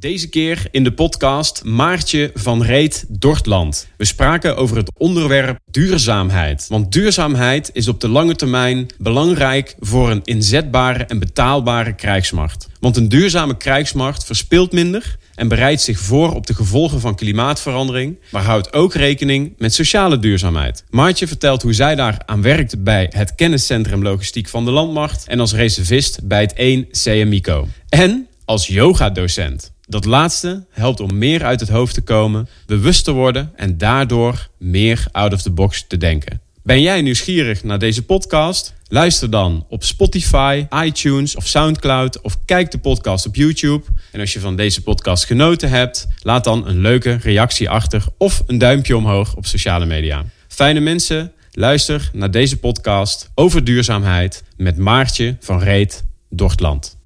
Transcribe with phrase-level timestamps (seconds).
[0.00, 3.88] Deze keer in de podcast Maartje van Reet Dortland.
[3.96, 6.66] We spraken over het onderwerp duurzaamheid.
[6.68, 12.68] Want duurzaamheid is op de lange termijn belangrijk voor een inzetbare en betaalbare krijgsmacht.
[12.80, 18.18] Want een duurzame krijgsmacht verspilt minder en bereidt zich voor op de gevolgen van klimaatverandering,
[18.30, 20.84] maar houdt ook rekening met sociale duurzaamheid.
[20.90, 25.40] Maartje vertelt hoe zij daar aan werkt bij het Kenniscentrum Logistiek van de Landmacht en
[25.40, 27.68] als reservist bij het 1 CMICO.
[27.88, 29.76] En als yogadocent.
[29.90, 34.48] Dat laatste helpt om meer uit het hoofd te komen, bewust te worden en daardoor
[34.58, 36.40] meer out of the box te denken.
[36.62, 38.74] Ben jij nieuwsgierig naar deze podcast?
[38.88, 43.84] Luister dan op Spotify, iTunes of SoundCloud of kijk de podcast op YouTube.
[44.12, 48.42] En als je van deze podcast genoten hebt, laat dan een leuke reactie achter of
[48.46, 50.24] een duimpje omhoog op sociale media.
[50.48, 56.97] Fijne mensen, luister naar deze podcast over duurzaamheid met Maartje van Reet Dortland.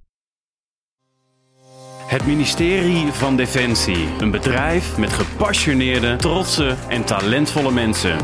[2.12, 4.08] Het ministerie van Defensie.
[4.18, 8.18] Een bedrijf met gepassioneerde, trotse en talentvolle mensen.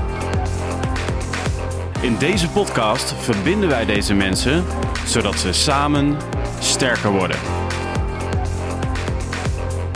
[2.01, 4.65] In deze podcast verbinden wij deze mensen
[5.07, 6.17] zodat ze samen
[6.61, 7.37] sterker worden.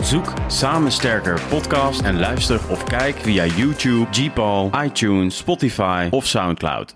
[0.03, 6.95] Zoek Samen Sterker podcast en luister of kijk via YouTube, Gpal, iTunes, Spotify of Soundcloud.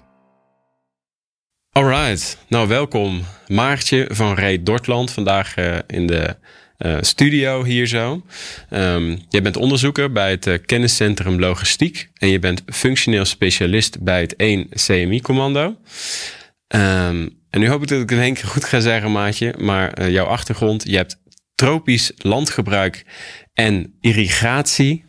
[1.71, 5.11] Alright, nou welkom Maartje van Reed Dortland.
[5.11, 6.37] Vandaag uh, in de
[6.77, 8.23] uh, studio hier zo.
[8.69, 14.21] Um, jij bent onderzoeker bij het uh, Kenniscentrum Logistiek en je bent functioneel specialist bij
[14.21, 15.65] het 1 CMI-commando.
[15.65, 19.53] Um, en nu hoop ik dat ik het in één keer goed ga zeggen, maatje,
[19.57, 21.19] maar uh, jouw achtergrond, je hebt
[21.55, 23.05] tropisch landgebruik
[23.53, 25.05] en irrigatie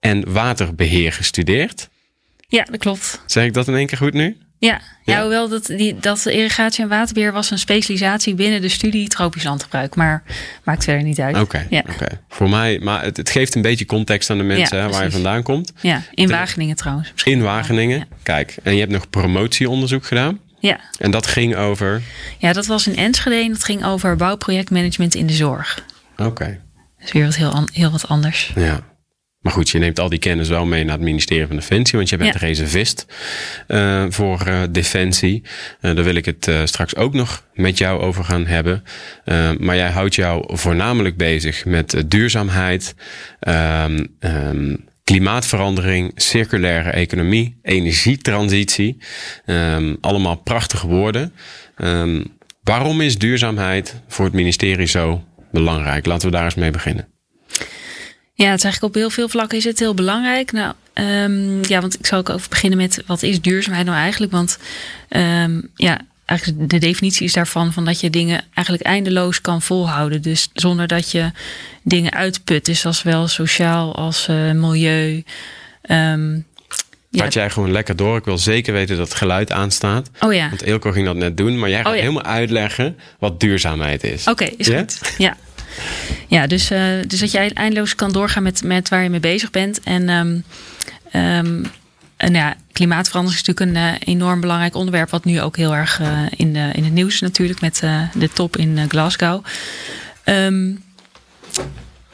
[0.00, 1.88] en waterbeheer gestudeerd.
[2.48, 3.22] Ja, dat klopt.
[3.26, 4.36] Zeg ik dat in één keer goed nu?
[4.66, 5.14] Ja, ja.
[5.14, 9.44] ja hoewel dat, die, dat irrigatie en waterbeheer was een specialisatie binnen de studie tropisch
[9.44, 9.94] landgebruik.
[9.94, 10.22] Maar
[10.64, 11.40] maakt verder niet uit.
[11.40, 11.82] Oké, ja.
[11.90, 12.06] oké.
[12.28, 15.10] voor mij, maar het, het, geeft een beetje context aan de mensen hè, waar je
[15.10, 15.72] vandaan komt.
[15.80, 17.12] Ja, in Wageningen trouwens.
[17.24, 18.56] In Wageningen, kijk.
[18.62, 20.40] En je hebt nog promotieonderzoek gedaan.
[20.58, 20.80] Ja.
[20.98, 22.02] En dat ging over?
[22.38, 25.84] Ja, dat was in Enschede en dat ging over bouwprojectmanagement in de zorg.
[26.12, 26.28] Oké.
[26.28, 26.60] Okay.
[27.00, 28.52] Dus weer wat heel, heel wat anders.
[28.54, 28.80] Ja.
[29.42, 32.08] Maar goed, je neemt al die kennis wel mee naar het ministerie van Defensie, want
[32.08, 32.38] je bent ja.
[32.38, 33.06] reservist
[33.68, 35.42] uh, voor uh, Defensie.
[35.80, 38.84] Uh, daar wil ik het straks ook nog met jou over gaan hebben.
[39.58, 42.94] maar jij houdt jou voornamelijk bezig met duurzaamheid,
[43.40, 48.98] um, um, klimaatverandering, circulaire economie, energietransitie.
[49.46, 51.32] Um, allemaal prachtige woorden.
[52.62, 56.06] waarom is duurzaamheid voor het ministerie zo belangrijk?
[56.06, 57.12] Laten we daar eens mee beginnen.
[58.34, 60.52] Ja, het is eigenlijk op heel veel vlakken is het heel belangrijk.
[60.52, 64.32] Nou, um, ja, want ik zal ook over beginnen met wat is duurzaamheid nou eigenlijk?
[64.32, 64.58] Want
[65.08, 70.22] um, ja, eigenlijk de definitie is daarvan van dat je dingen eigenlijk eindeloos kan volhouden.
[70.22, 71.30] Dus zonder dat je
[71.82, 72.64] dingen uitput.
[72.64, 75.22] Dus als wel sociaal als uh, milieu.
[75.90, 76.46] Um,
[77.10, 77.28] ja.
[77.28, 78.16] jij gewoon lekker door.
[78.16, 80.10] Ik wil zeker weten dat het geluid aanstaat.
[80.20, 80.48] Oh ja.
[80.48, 81.58] Want Eelco ging dat net doen.
[81.58, 82.00] Maar jij gaat oh, ja.
[82.00, 84.26] helemaal uitleggen wat duurzaamheid is.
[84.26, 85.14] Oké, okay, is goed.
[85.18, 85.36] Ja.
[86.28, 89.50] Ja, dus, uh, dus dat jij eindeloos kan doorgaan met, met waar je mee bezig
[89.50, 89.80] bent.
[89.80, 90.44] En, um,
[91.12, 91.66] um,
[92.16, 96.00] en ja, klimaatverandering is natuurlijk een uh, enorm belangrijk onderwerp, wat nu ook heel erg
[96.00, 97.82] uh, in, de, in het nieuws is natuurlijk met
[98.14, 99.44] de top in Glasgow.
[100.24, 100.82] Um,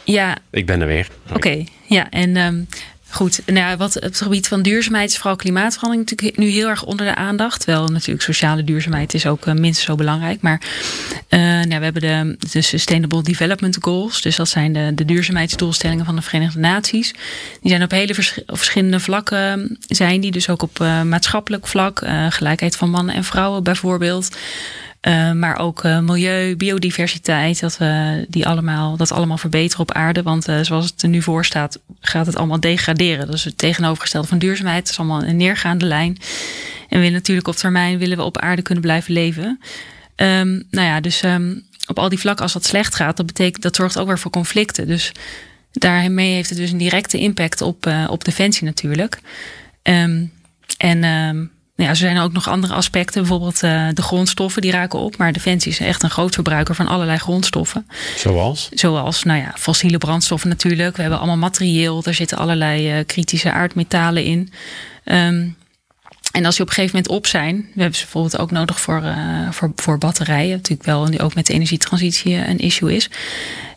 [0.05, 0.37] ja.
[0.51, 1.09] Ik ben er weer.
[1.27, 2.11] Oké, okay, ja.
[2.11, 2.69] En
[3.11, 7.07] Goed, nou, wat het gebied van duurzaamheid is vooral klimaatverandering natuurlijk nu heel erg onder
[7.07, 7.65] de aandacht.
[7.65, 10.41] Wel natuurlijk sociale duurzaamheid is ook uh, minstens zo belangrijk.
[10.41, 10.61] Maar
[11.29, 14.23] uh, nou, we hebben de, Sustainable Development Goals.
[14.23, 17.13] Dus dat zijn de, de duurzaamheidsdoelstellingen van de Verenigde Naties.
[17.61, 20.31] Die zijn op hele vers verschillende vlakken zijn die.
[20.31, 22.07] Dus ook op uh, maatschappelijk vlak.
[22.29, 24.37] gelijkheid van mannen en vrouwen bijvoorbeeld.
[25.03, 30.23] Uh, maar ook uh, milieu, biodiversiteit, dat we die allemaal, dat allemaal verbeteren op aarde.
[30.23, 33.29] Want zoals het er nu voor staat, gaat het allemaal degraderen.
[33.29, 34.79] Is het tegenovergestelde van duurzaamheid.
[34.79, 36.17] Het is allemaal een neergaande lijn.
[36.89, 39.61] En we willen natuurlijk op termijn willen we op aarde kunnen blijven leven.
[40.17, 43.63] Um, nou ja, dus um, op al die vlakken, als dat slecht gaat, dat betekent
[43.63, 44.87] dat zorgt ook weer voor conflicten.
[44.87, 45.13] Dus
[45.73, 49.21] daarmee heeft het dus een directe impact op, op defensie natuurlijk.
[49.83, 50.33] Um,
[50.77, 51.51] en
[51.85, 53.21] ja, er zijn ook nog andere aspecten.
[53.21, 55.17] Bijvoorbeeld uh, de grondstoffen die raken op.
[55.17, 57.87] Maar Defensie is echt een groot verbruiker van allerlei grondstoffen.
[58.17, 58.69] Zoals?
[58.71, 60.95] Zoals, nou ja, fossiele brandstoffen natuurlijk.
[60.97, 62.03] We hebben allemaal materieel.
[62.03, 64.53] Daar zitten allerlei uh, kritische aardmetalen in.
[65.05, 65.57] Um,
[66.33, 68.81] en als die op een gegeven moment op zijn, we hebben ze bijvoorbeeld ook nodig
[68.81, 70.57] voor, uh, voor, voor batterijen.
[70.57, 73.11] Natuurlijk wel nu ook met de energietransitie een issue is.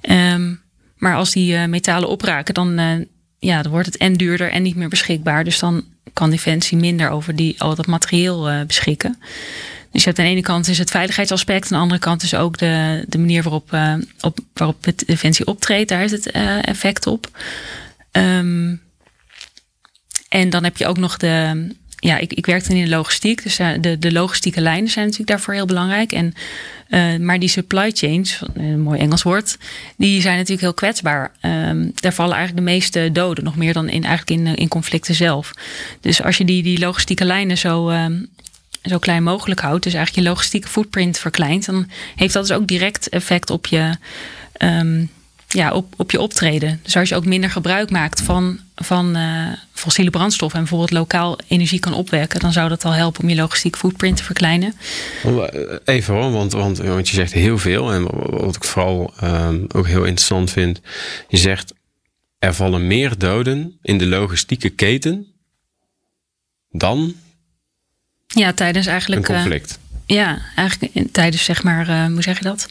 [0.02, 0.62] Um,
[0.98, 3.06] maar als die metalen opraken, dan,
[3.40, 5.44] ja, dan wordt het en duurder en niet meer beschikbaar.
[5.44, 5.84] Dus dan
[6.14, 9.18] kan Defensie minder over die, al dat materieel uh, beschikken.
[9.92, 12.34] Dus je hebt aan de ene kant is het veiligheidsaspect, aan de andere kant is
[12.34, 15.90] ook de, de manier waarop, uh, op, waarop defensie optreedt.
[15.90, 17.40] Daar heeft het uh, effect op.
[18.12, 18.82] Um,
[20.30, 21.68] en dan heb je ook nog de.
[21.96, 23.44] Ja, ik, ik werkte in de logistiek.
[23.44, 26.12] Dus de, de logistieke lijnen zijn natuurlijk daarvoor heel belangrijk.
[26.12, 26.34] En,
[26.92, 29.58] uh, maar die supply chains, een mooi Engels woord,
[29.96, 31.32] die zijn natuurlijk heel kwetsbaar.
[31.42, 35.16] Um, daar vallen eigenlijk de meeste doden, nog meer dan in, eigenlijk in, in conflicten
[35.16, 35.52] zelf.
[36.02, 38.28] Dus als je die, die logistieke lijnen zo, um,
[38.84, 42.68] zo klein mogelijk houdt, dus eigenlijk je logistieke footprint verkleint, dan heeft dat dus ook
[42.68, 43.96] direct effect op je.
[44.58, 45.10] Um,
[45.48, 46.80] ja, op, op je optreden.
[46.84, 51.40] Dus als je ook minder gebruik maakt van, van uh, fossiele brandstoffen en bijvoorbeeld lokaal
[51.48, 54.76] energie kan opwekken, dan zou dat al helpen om je logistieke footprint te verkleinen.
[55.86, 57.92] Even hoor, want, want, want je zegt heel veel.
[57.92, 58.04] En
[58.42, 60.82] wat ik vooral um, ook heel interessant vind,
[61.28, 61.74] je zegt
[62.40, 65.28] er vallen meer doden in de logistieke keten
[66.70, 67.16] dan.
[68.28, 69.28] Ja, tijdens eigenlijk.
[69.28, 69.80] Een conflict.
[70.08, 72.68] Uh, ja, eigenlijk tijdens zeg maar, uh, hoe zeg je dat?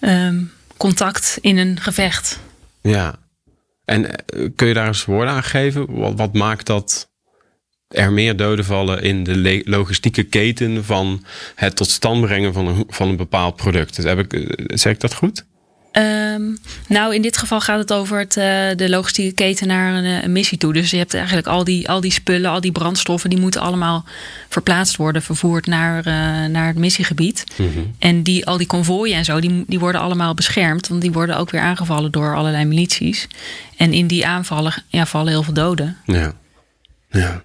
[0.00, 2.38] Um, contact in een gevecht.
[2.80, 3.14] Ja,
[3.92, 4.24] en
[4.54, 6.16] kun je daar eens woorden aan geven?
[6.16, 7.10] Wat, maakt dat
[7.88, 11.24] er meer doden vallen in de logistieke keten van
[11.54, 13.96] het tot stand brengen van een, van een bepaald product?
[13.96, 15.46] Dus heb ik, zeg ik dat goed?
[15.92, 16.58] Um,
[16.88, 18.44] nou, in dit geval gaat het over het, uh,
[18.76, 20.72] de logistieke keten naar een, een, missie toe.
[20.72, 24.04] Dus je hebt eigenlijk al die, al die spullen, al die brandstoffen, die moeten allemaal
[24.48, 26.04] verplaatst worden, vervoerd naar, uh,
[26.50, 27.44] naar het missiegebied.
[27.56, 27.94] Mm -hmm.
[27.98, 31.36] En die, al die konvooien en zo, die, die worden allemaal beschermd, want die worden
[31.36, 33.28] ook weer aangevallen door allerlei milities.
[33.76, 35.96] En in die aanvallen ja, vallen heel veel doden.
[36.04, 36.32] Ja.
[37.10, 37.42] Ja.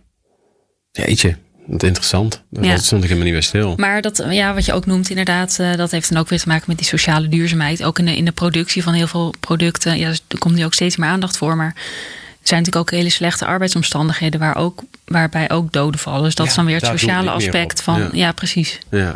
[0.92, 1.38] Jeetje.
[1.68, 2.42] Wat interessant.
[2.50, 2.78] Dat ja.
[2.78, 3.74] stond ik helemaal niet bij stil.
[3.78, 6.48] Maar dat, ja, wat je ook noemt, inderdaad, uh, dat heeft dan ook weer te
[6.48, 7.84] maken met die sociale duurzaamheid.
[7.84, 9.98] Ook in de, in de productie van heel veel producten.
[9.98, 11.56] Ja, er komt nu ook steeds meer aandacht voor.
[11.56, 16.24] Maar er zijn natuurlijk ook hele slechte arbeidsomstandigheden waar ook, waarbij ook doden vallen.
[16.24, 18.00] Dus dat ja, is dan weer het sociale aspect van.
[18.00, 18.10] Ja.
[18.12, 18.80] ja, precies.
[18.92, 19.16] Ja.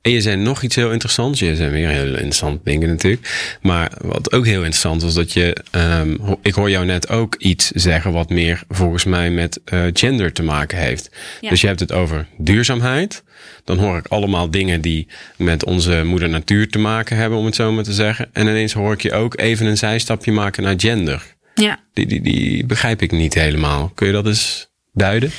[0.00, 1.40] En je zei nog iets heel interessants.
[1.40, 3.56] Je zei weer heel interessante dingen natuurlijk.
[3.60, 5.56] Maar wat ook heel interessant was dat je.
[6.00, 10.32] Um, ik hoor jou net ook iets zeggen wat meer volgens mij met uh, gender
[10.32, 11.10] te maken heeft.
[11.40, 11.50] Ja.
[11.50, 13.24] Dus je hebt het over duurzaamheid.
[13.64, 15.06] Dan hoor ik allemaal dingen die
[15.36, 18.28] met onze moeder natuur te maken hebben, om het zo maar te zeggen.
[18.32, 21.34] En ineens hoor ik je ook even een zijstapje maken naar gender.
[21.54, 21.80] Ja.
[21.92, 23.92] Die, die, die begrijp ik niet helemaal.
[23.94, 25.30] Kun je dat eens duiden?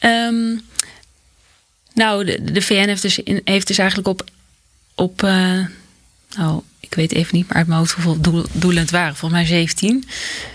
[0.00, 0.60] Um,
[1.94, 4.24] nou, de, de VN heeft dus, in, heeft dus eigenlijk op,
[4.94, 5.66] op uh,
[6.36, 9.16] nou, ik weet even niet maar uit mijn hoofd hoeveel doel, doelen het waren.
[9.16, 10.04] Volgens mij 17.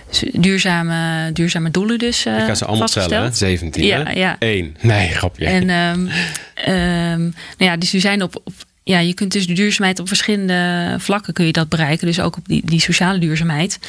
[0.09, 3.83] Dus duurzame, duurzame doelen dus uh, Ik ga ze allemaal tellen, 17.
[3.83, 4.35] Ja, ja.
[4.39, 4.77] Eén.
[4.81, 5.45] Nee, grapje.
[5.45, 6.09] En um,
[6.67, 8.53] um, nou ja, dus die zijn op, op
[8.83, 12.07] ja, je kunt dus de duurzaamheid op verschillende vlakken kun je dat bereiken.
[12.07, 13.79] Dus ook op die, die sociale duurzaamheid.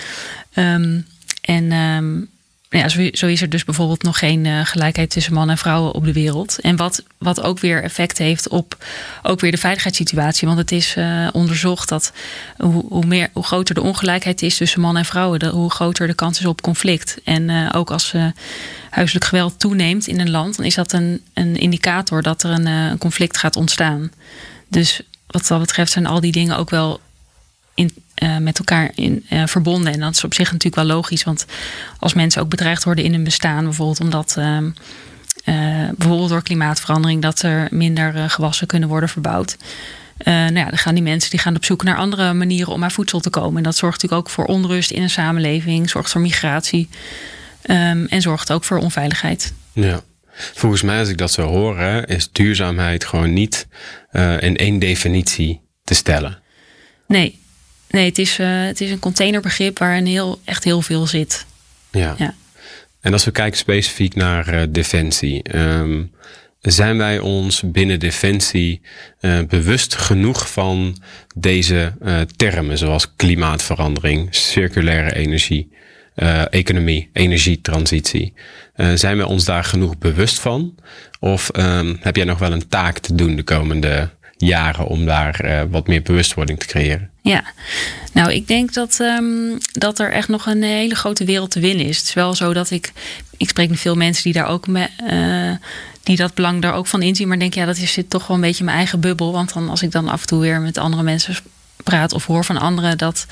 [0.55, 1.07] Um,
[1.41, 2.29] en um,
[2.79, 6.05] ja, zo, is er dus bijvoorbeeld nog geen uh, gelijkheid tussen mannen en vrouwen op
[6.05, 6.61] de wereld.
[6.61, 8.85] En wat, wat ook weer effect heeft op
[9.23, 10.47] ook weer de veiligheidssituatie.
[10.47, 12.13] Want het is uh, onderzocht dat
[12.57, 16.07] hoe, hoe, meer, hoe groter de ongelijkheid is tussen mannen en vrouwen, de, hoe groter
[16.07, 17.19] de kans is op conflict.
[17.25, 18.15] En uh, ook als
[18.91, 22.67] huiselijk geweld toeneemt in een land, dan is dat een, een indicator dat er een,
[22.67, 24.11] een conflict gaat ontstaan.
[24.69, 27.01] Dus wat dat betreft zijn al die dingen ook wel
[27.77, 27.91] in,
[28.23, 29.93] uh, met elkaar in, uh, verbonden.
[29.93, 31.25] En dat is op zich natuurlijk wel logisch.
[31.25, 31.47] Want
[31.99, 34.59] als mensen ook bedreigd worden in hun bestaan, bijvoorbeeld omdat uh,
[35.97, 39.57] bijvoorbeeld door klimaatverandering, dat er minder gewassen kunnen worden verbouwd.
[40.25, 42.91] nou ja, dan gaan die mensen die gaan op zoek naar andere manieren om aan
[42.91, 43.57] voedsel te komen.
[43.57, 46.89] En dat zorgt natuurlijk ook voor onrust in een samenleving, zorgt voor migratie
[47.63, 49.53] um, en zorgt ook voor onveiligheid.
[49.73, 50.01] Ja.
[50.33, 53.67] Volgens mij, als ik dat zo hoor, hè, is duurzaamheid gewoon niet
[54.39, 56.39] in één definitie te stellen.
[57.07, 57.39] Nee,
[57.97, 61.47] Nee, het is, uh, het is een containerbegrip waarin heel, echt heel veel zit.
[61.91, 62.15] Ja.
[62.19, 62.35] ja.
[63.01, 65.57] En als we kijken specifiek naar uh, defensie.
[65.57, 66.15] Um,
[66.61, 68.81] zijn wij ons binnen defensie
[69.21, 70.97] uh, bewust genoeg van
[71.35, 71.93] deze
[72.37, 75.71] termen zoals klimaatverandering, circulaire energie,
[76.51, 78.33] economie, energietransitie?
[78.95, 80.75] zijn wij ons daar genoeg bewust van?
[81.21, 85.45] Of um, heb jij nog wel een taak te doen de komende jaren om daar
[85.45, 87.11] uh, wat meer bewustwording te creëren?
[87.23, 87.45] Ja,
[88.13, 91.87] nou, ik denk dat, um, dat er echt nog een hele grote wereld te winnen
[91.87, 91.99] is.
[91.99, 92.93] Het is wel zo dat ik,
[93.37, 95.69] ik spreek met veel mensen die daar ook me, uh,
[96.03, 98.37] die dat belang daar ook van inzien, maar denk ja, dat is zit toch wel
[98.37, 99.33] een beetje mijn eigen bubbel.
[99.33, 101.35] Want dan als ik dan af en toe weer met andere mensen
[101.85, 103.27] praat of hoor van anderen dat,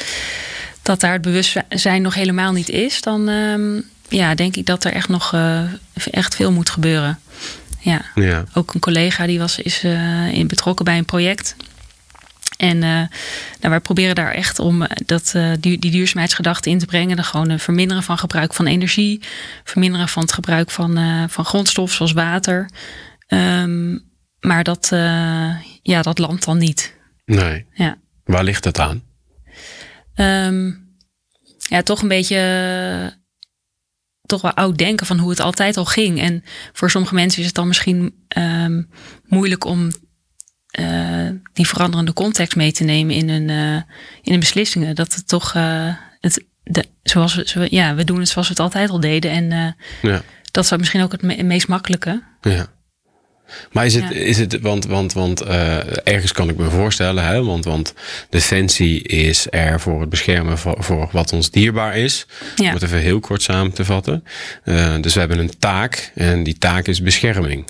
[0.82, 4.92] dat daar het bewustzijn nog helemaal niet is, dan um, ja, denk ik dat er
[4.92, 5.60] echt nog uh,
[6.10, 7.18] echt veel moet gebeuren.
[7.84, 8.00] Ja.
[8.14, 8.44] ja.
[8.52, 11.56] Ook een collega die was, is uh, in betrokken bij een project.
[12.56, 13.08] En uh, nou,
[13.60, 17.16] wij proberen daar echt om dat, uh, die, die duurzaamheidsgedachte in te brengen.
[17.16, 19.22] Dan gewoon verminderen van gebruik van energie.
[19.64, 22.70] Verminderen van het gebruik van, uh, van grondstoffen zoals water.
[23.28, 24.88] Um, maar dat,
[25.82, 26.96] ja, dat landt dan niet.
[27.24, 27.66] Nee.
[27.72, 27.98] Ja.
[28.24, 29.02] Waar ligt dat aan?
[30.14, 30.96] Um,
[31.58, 33.22] ja, toch een beetje
[34.26, 36.20] toch wel oud denken van hoe het altijd al ging.
[36.20, 38.90] En voor sommige mensen is het dan misschien um,
[39.24, 39.90] moeilijk om
[40.80, 43.74] uh, die veranderende context mee te nemen in hun, uh,
[44.22, 44.94] in hun beslissingen.
[44.94, 48.62] Dat het toch uh, het, de, zoals we, ja, we doen het zoals we het
[48.62, 49.30] altijd al deden.
[49.30, 50.22] En ja.
[50.50, 52.22] dat is misschien ook het me meest makkelijke.
[52.40, 52.66] Ja.
[53.72, 54.10] Maar is het, ja.
[54.10, 57.94] is het want, want, want uh, ergens kan ik me voorstellen, hè, want, want
[58.28, 62.26] defensie is er voor het beschermen voor, voor wat ons dierbaar is.
[62.56, 62.68] Ja.
[62.68, 64.24] Om het even heel kort samen te vatten.
[64.64, 67.64] Uh, dus we hebben een taak en die taak is bescherming.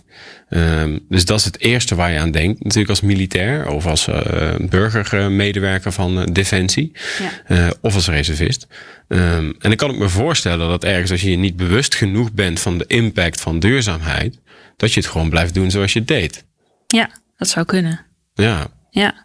[0.56, 4.08] Um, dus dat is het eerste waar je aan denkt, natuurlijk als militair of als
[4.08, 6.92] uh, burgermedewerker van Defensie
[7.49, 7.73] ja.
[7.80, 8.66] of als reservist.
[9.08, 12.32] Um, en dan kan ik me voorstellen dat ergens als je je niet bewust genoeg
[12.32, 14.40] bent van de impact van duurzaamheid,
[14.76, 16.44] dat je het gewoon blijft doen zoals je het deed.
[16.87, 18.06] Ja, dat zou kunnen.
[18.34, 18.66] Ja.
[18.90, 19.24] Ja.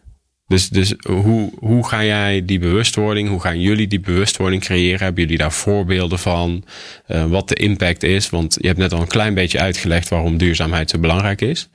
[0.49, 4.99] Dus, dus hoe, hoe ga jij die bewustwording, hoe gaan jullie die bewustwording creëren?
[4.99, 6.63] Hebben jullie daar voorbeelden van?
[7.07, 8.29] Uh, wat de impact is?
[8.29, 11.69] Want je hebt net al een klein beetje uitgelegd waarom duurzaamheid zo belangrijk is.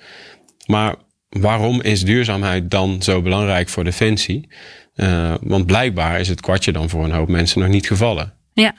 [0.66, 0.94] Maar
[1.28, 4.48] waarom is duurzaamheid dan zo belangrijk voor Defensie?
[4.96, 8.32] Uh, want blijkbaar is het kwartje dan voor een hoop mensen nog niet gevallen.
[8.52, 8.74] Ja.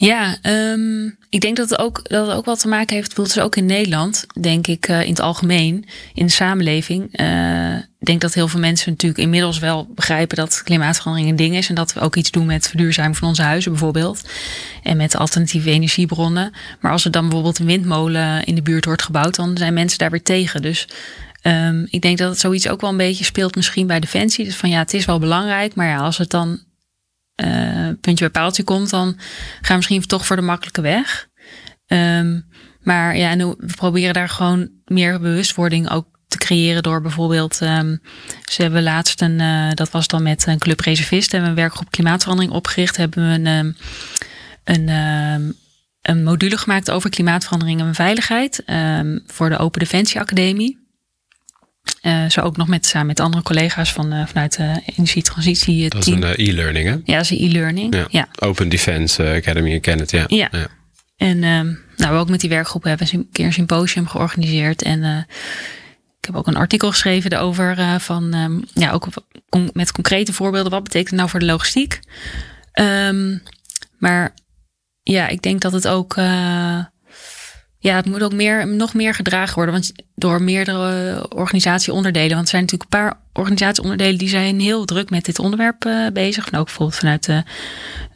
[0.00, 3.46] Ja, um, ik denk dat het, ook, dat het ook wat te maken heeft, bijvoorbeeld
[3.46, 7.20] ook in Nederland, denk ik uh, in het algemeen, in de samenleving.
[7.20, 11.56] Uh, ik denk dat heel veel mensen natuurlijk inmiddels wel begrijpen dat klimaatverandering een ding
[11.56, 14.28] is en dat we ook iets doen met verduurzaming van onze huizen bijvoorbeeld
[14.82, 16.52] en met alternatieve energiebronnen.
[16.80, 19.98] Maar als er dan bijvoorbeeld een windmolen in de buurt wordt gebouwd, dan zijn mensen
[19.98, 20.62] daar weer tegen.
[20.62, 20.88] Dus
[21.42, 24.44] um, ik denk dat het zoiets ook wel een beetje speelt misschien bij Defensie.
[24.44, 26.60] Dus van ja, het is wel belangrijk, maar ja, als het dan
[27.44, 29.14] uh, puntje bij paaltje komt, dan
[29.60, 31.28] gaan we misschien toch voor de makkelijke weg.
[31.86, 32.48] Um,
[32.80, 38.00] maar ja, en we proberen daar gewoon meer bewustwording ook te creëren door bijvoorbeeld, um,
[38.50, 41.68] ze hebben laatst een, uh, dat was dan met een club reservisten, hebben we een
[41.68, 43.76] werkgroep klimaatverandering opgericht, hebben we een, um,
[44.64, 44.88] een,
[46.02, 48.62] een module gemaakt over klimaatverandering en veiligheid
[49.26, 50.89] voor de Open Defensie Academie.
[52.02, 56.06] Uh, zo ook nog met, samen met andere collega's van, uh, vanuit de energietransitie Dat
[56.06, 56.92] is een uh, e-learning hè?
[57.04, 57.94] Ja, dat is een e-learning.
[57.94, 58.06] Ja.
[58.08, 58.28] ja.
[58.38, 60.24] Open Defense Academy, ik ken het, ja.
[60.26, 60.48] Ja.
[60.50, 60.66] ja.
[61.16, 64.82] En um, nou, we ook met die werkgroep hebben we een keer een symposium georganiseerd.
[64.82, 65.26] En
[66.18, 69.08] ik heb ook een artikel geschreven daarover van, um, ja, ook
[69.72, 70.72] met concrete voorbeelden.
[70.72, 72.00] Wat betekent het nou voor de logistiek?
[72.80, 73.42] Um,
[73.98, 74.34] maar
[75.02, 76.14] ja, ik denk dat het ook
[77.82, 79.74] ja, het moet ook meer, nog meer gedragen worden.
[79.74, 82.30] Want door meerdere organisatieonderdelen.
[82.30, 86.06] Want er zijn natuurlijk een paar organisatieonderdelen die zijn heel druk met dit onderwerp uh,
[86.12, 86.50] bezig.
[86.50, 87.42] En ook bijvoorbeeld vanuit de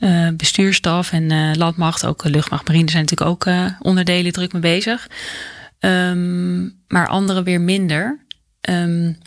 [0.00, 5.09] uh, bestuurstaf en uh, landmacht, ook luchtmacht, marine zijn natuurlijk ook onderdelen druk mee bezig.
[5.80, 8.26] Um, maar andere weer minder.
[8.71, 9.18] Um,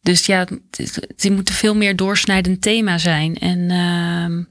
[0.00, 0.38] dus ja,
[0.70, 3.38] het, het, moet een veel meer doorsnijdend thema zijn.
[3.38, 4.48] En um,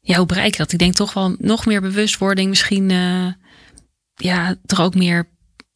[0.00, 0.72] ja, hoe bereik je dat?
[0.72, 2.90] Ik denk toch wel nog meer bewustwording misschien
[4.22, 5.28] ja, toch ook meer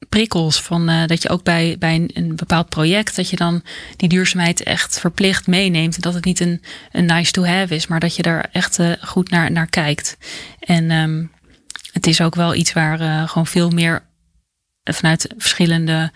[0.08, 3.62] prikkels van uh, dat je ook bij, bij een, bepaald project dat je dan
[3.96, 6.62] die duurzaamheid echt verplicht meeneemt en dat het niet een,
[6.92, 10.16] een nice to have is, maar dat je daar echt uh, goed naar, naar kijkt.
[10.60, 11.30] En um,
[11.92, 14.02] het is ook wel iets waar uh, gewoon veel meer
[14.84, 16.12] vanuit verschillende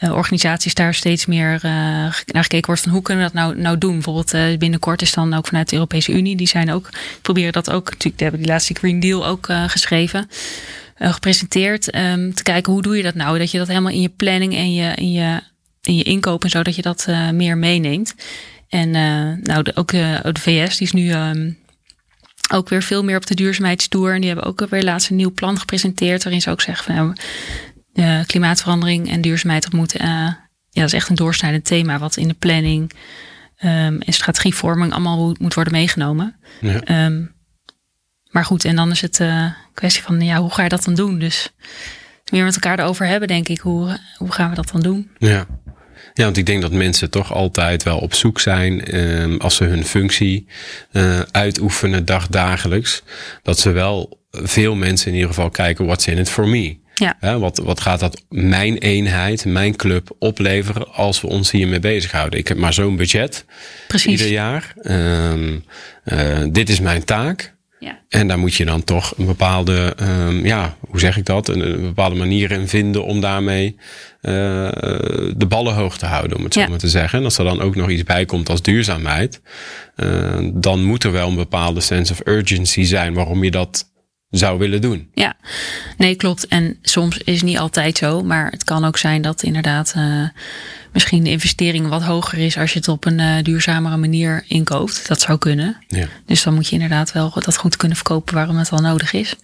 [0.00, 3.92] organisaties daar steeds meer naar gekeken wordt van hoe kunnen we dat nou, nou doen.
[3.92, 6.88] Bijvoorbeeld binnenkort is dan ook vanuit de Europese Unie, die zijn ook,
[7.22, 10.28] proberen dat ook, natuurlijk, die hebben die laatste Green Deal ook geschreven
[10.94, 11.94] gepresenteerd.
[11.94, 13.38] Um, te kijken hoe doe je dat nou?
[13.38, 15.40] Dat je dat helemaal in je planning en je, in je,
[15.82, 18.14] in je inkoop en zo, dat je dat uh, meer meeneemt.
[18.68, 21.58] En uh, nou, de, ook de VS, die is nu um,
[22.52, 24.14] ook weer veel meer op de duurzaamheidstoer.
[24.14, 26.22] En die hebben ook weer laatst een nieuw plan gepresenteerd.
[26.22, 27.16] Waarin ze ook zeggen van
[27.94, 30.04] nou, klimaatverandering en duurzaamheid moeten.
[30.04, 32.92] ja, dat is echt een doorsnijdend thema wat in de planning
[33.64, 36.36] um, en strategievorming allemaal moet worden meegenomen.
[36.60, 37.06] Ja.
[37.06, 37.34] Um,
[38.30, 40.94] maar goed, en dan is het uh, kwestie van, ja, hoe ga je dat dan
[40.94, 41.18] doen?
[41.18, 41.52] Dus
[42.32, 43.58] meer met elkaar erover hebben, denk ik.
[43.58, 45.10] Hoe, hoe gaan we dat dan doen?
[45.18, 45.46] Ja.
[46.14, 49.64] Ja, want ik denk dat mensen toch altijd wel op zoek zijn um, als ze
[49.64, 50.46] hun functie
[50.92, 53.02] uh, uitoefenen dagdagelijks.
[53.42, 56.76] Dat ze wel veel mensen in ieder geval kijken, what's in it for me?
[56.94, 57.16] Ja.
[57.20, 62.38] ja wat, wat gaat dat mijn eenheid, mijn club opleveren als we ons hiermee bezighouden?
[62.38, 63.44] Ik heb maar zo'n budget
[63.88, 64.10] Precies.
[64.10, 64.72] ieder jaar.
[64.82, 65.64] Um,
[66.04, 67.53] uh, dit is mijn taak.
[67.84, 67.98] Ja.
[68.08, 71.48] En daar moet je dan toch een bepaalde, um, ja, hoe zeg ik dat?
[71.48, 73.76] Een, een, bepaalde manier in vinden om daarmee
[74.22, 74.32] uh,
[75.36, 76.68] de ballen hoog te houden, om het zo ja.
[76.68, 77.18] maar te zeggen.
[77.18, 79.40] En als er dan ook nog iets bij komt als duurzaamheid,
[79.96, 83.92] uh, dan moet er wel een bepaalde sense of urgency zijn waarom je dat
[84.38, 85.08] zou willen doen.
[85.14, 85.34] Ja,
[85.96, 86.46] nee, klopt.
[86.46, 90.28] En soms is het niet altijd zo, maar het kan ook zijn dat inderdaad uh,
[90.92, 95.08] misschien de investering wat hoger is als je het op een uh, duurzamere manier inkoopt.
[95.08, 95.76] Dat zou kunnen.
[95.88, 96.06] Ja.
[96.26, 99.36] Dus dan moet je inderdaad wel dat goed kunnen verkopen waarom het al nodig is.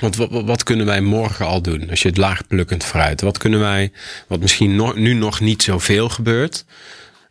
[0.00, 3.20] Want wat, wat kunnen wij morgen al doen als je het laagplukkend fruit?
[3.20, 3.92] Wat kunnen wij,
[4.28, 6.64] wat misschien no nu nog niet zoveel gebeurt,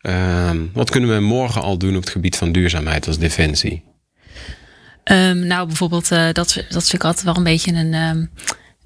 [0.02, 3.84] uh, wat kunnen we morgen al doen op het gebied van duurzaamheid als defensie?
[5.12, 8.30] Um, nou, bijvoorbeeld, uh, dat, dat is natuurlijk altijd wel een beetje een um,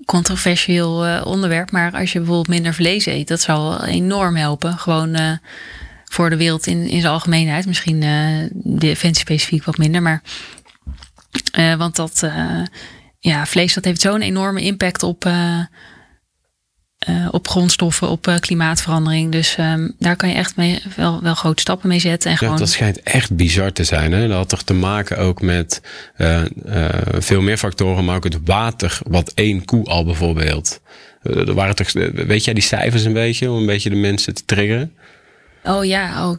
[0.06, 1.72] controversieel uh, onderwerp.
[1.72, 4.78] Maar als je bijvoorbeeld minder vlees eet, dat zal enorm helpen.
[4.78, 5.32] Gewoon uh,
[6.06, 7.66] voor de wereld in, in zijn algemeenheid.
[7.66, 8.00] Misschien
[8.54, 10.02] defensie specifiek wat minder.
[10.02, 10.22] Maar,
[11.78, 12.24] want dat,
[13.20, 15.30] ja, vlees dat heeft zo'n enorme impact op
[17.10, 19.32] uh, op grondstoffen, op uh, klimaatverandering.
[19.32, 22.32] Dus um, daar kan je echt mee, wel, wel grote stappen mee zetten.
[22.32, 22.58] En gewoon...
[22.58, 24.12] Dat schijnt echt bizar te zijn.
[24.12, 24.28] Hè?
[24.28, 25.82] Dat had toch te maken ook met
[26.18, 26.42] uh,
[27.18, 30.82] veel meer factoren, maar ook het water wat één koe al bijvoorbeeld.
[31.24, 34.46] er waren toch, weet jij die cijfers een beetje, om een beetje de mensen te
[34.46, 34.94] triggeren?
[35.64, 36.38] Oh ja, oh.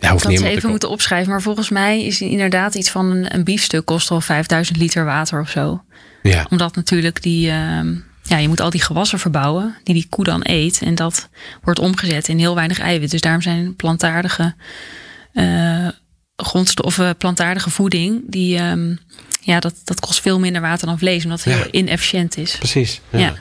[0.00, 1.30] Ja, ik had ze even moeten opschrijven.
[1.30, 5.40] Maar volgens mij is inderdaad iets van een, een biefstuk kost al 5000 liter water
[5.40, 5.82] of zo.
[6.22, 6.46] Ja.
[6.50, 7.48] Omdat natuurlijk die...
[7.48, 7.80] Uh,
[8.22, 10.82] ja, je moet al die gewassen verbouwen die die koe dan eet.
[10.82, 11.28] En dat
[11.62, 13.10] wordt omgezet in heel weinig eiwit.
[13.10, 14.54] Dus daarom zijn plantaardige
[15.32, 15.88] uh,
[16.36, 18.98] grondstoffen, plantaardige voeding, die, um,
[19.40, 22.56] ja, dat, dat kost veel minder water dan vlees, omdat het heel inefficiënt is.
[22.56, 23.00] Precies.
[23.10, 23.18] Ja.
[23.18, 23.34] ja.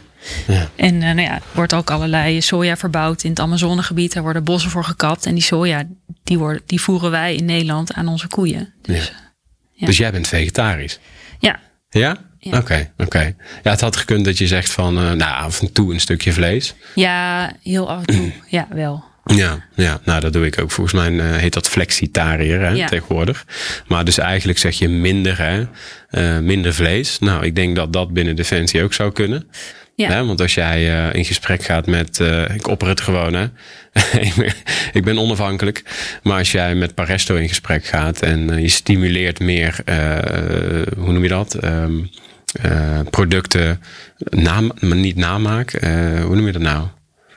[0.47, 0.69] ja.
[0.75, 4.13] En uh, nou ja, er wordt ook allerlei soja verbouwd in het Amazonegebied.
[4.13, 5.25] Daar worden bossen voor gekapt.
[5.25, 5.83] En die soja,
[6.23, 8.73] die, worden, die voeren wij in Nederland aan onze koeien.
[8.81, 9.13] Dus,
[9.71, 9.85] ja.
[9.85, 10.99] dus jij bent vegetarisch?
[11.39, 11.59] Ja.
[11.89, 12.30] Ja?
[12.41, 12.65] Oké, oké.
[12.65, 13.35] Okay, okay.
[13.63, 16.33] Ja, het had gekund dat je zegt van, uh, nou, af en toe een stukje
[16.33, 16.73] vlees.
[16.95, 18.31] Ja, heel af en toe.
[18.47, 19.09] ja, wel.
[19.25, 20.71] Ja, ja, nou dat doe ik ook.
[20.71, 22.87] Volgens mij uh, heet dat flexitariër hè, ja.
[22.87, 23.45] tegenwoordig.
[23.87, 25.65] Maar dus eigenlijk zeg je minder, hè,
[26.11, 27.19] uh, minder vlees.
[27.19, 29.47] Nou, ik denk dat dat binnen Defensie ook zou kunnen.
[29.95, 30.09] Ja.
[30.09, 32.19] Hè, want als jij uh, in gesprek gaat met,
[32.53, 33.45] ik opper het gewoon hè.
[34.99, 35.83] ik ben onafhankelijk.
[36.23, 39.75] Maar als jij met Paresto in gesprek gaat en je stimuleert meer,
[40.97, 41.63] hoe noem je dat?
[41.63, 42.09] Um,
[43.09, 43.81] producten,
[44.29, 45.83] naam, maar niet namaak.
[45.83, 46.87] Uh, hoe noem je dat nou?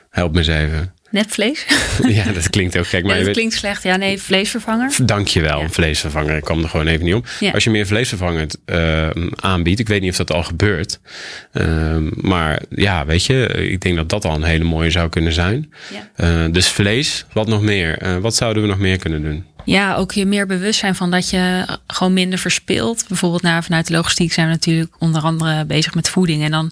[0.09, 0.93] Help me eens even.
[1.15, 1.65] Nepvlees?
[2.07, 3.01] ja, dat klinkt ook gek.
[3.03, 3.35] Maar ja, dat weet...
[3.35, 3.83] klinkt slecht.
[3.83, 4.91] Ja, nee, vleesvervanger.
[5.05, 5.63] Dankjewel, ja.
[5.63, 6.35] een vleesvervanger.
[6.35, 7.23] Ik kwam er gewoon even niet om.
[7.39, 7.51] Ja.
[7.51, 10.99] Als je meer vleesvervanger uh, aanbiedt, ik weet niet of dat al gebeurt.
[11.53, 15.33] Uh, maar ja, weet je, ik denk dat dat al een hele mooie zou kunnen
[15.33, 15.73] zijn.
[16.17, 16.45] Ja.
[16.45, 18.19] Uh, dus vlees, wat nog meer?
[18.21, 19.45] wat zouden we nog meer kunnen doen?
[19.65, 23.05] Ja, ook je meer bewust zijn van dat je gewoon minder verspilt.
[23.07, 26.43] Bijvoorbeeld nou, vanuit de logistiek zijn we natuurlijk onder andere bezig met voeding.
[26.43, 26.71] En dan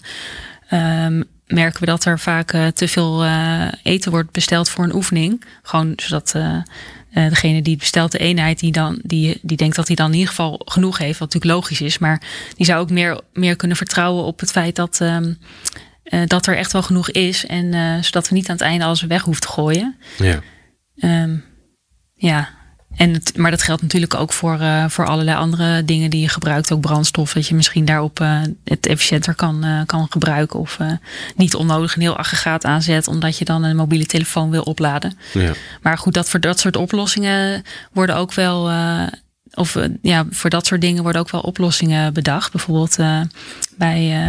[0.72, 4.94] um, merken we dat er vaak uh, te veel uh, eten wordt besteld voor een
[4.94, 5.44] oefening.
[5.62, 6.62] Gewoon zodat uh,
[7.10, 10.28] degene die bestelt de eenheid, die, dan, die, die denkt dat hij dan in ieder
[10.28, 11.18] geval genoeg heeft.
[11.18, 11.98] Wat natuurlijk logisch is.
[11.98, 12.22] Maar
[12.56, 15.38] die zou ook meer, meer kunnen vertrouwen op het feit dat, um,
[16.26, 17.46] dat er echt wel genoeg is.
[17.46, 19.96] En zodat we niet aan het einde alles weg hoeven te gooien.
[20.18, 20.40] Ja.
[21.22, 21.44] Um,
[22.14, 22.48] ja,
[22.96, 26.28] en het, maar dat geldt natuurlijk ook voor, uh, voor allerlei andere dingen die je
[26.28, 26.72] gebruikt.
[26.72, 30.60] Ook brandstof, dat je misschien daarop uh, het efficiënter kan, uh, kan gebruiken.
[30.60, 30.78] Of
[31.36, 35.18] niet onnodig een heel aggregaat aanzet, omdat je dan een mobiele telefoon wil opladen.
[35.32, 35.52] Ja.
[35.82, 38.70] Maar goed, dat voor dat soort oplossingen worden ook wel.
[39.54, 42.52] of ja, voor dat soort dingen worden ook wel oplossingen bedacht.
[42.52, 42.96] Bijvoorbeeld
[43.76, 44.28] bij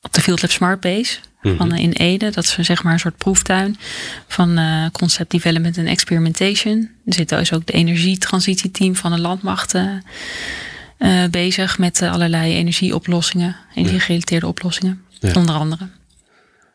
[0.00, 2.30] op de Field Lab Smart Base van in Ede.
[2.30, 3.76] Dat is zeg maar een soort proeftuin
[4.28, 6.90] van uh, concept development en experimentation.
[7.06, 9.82] Er zit dus ook de energietransitieteam van de landmacht uh,
[10.98, 15.32] uh, bezig met allerlei energieoplossingen, energiegerelateerde oplossingen, Ja.
[15.34, 15.88] onder andere.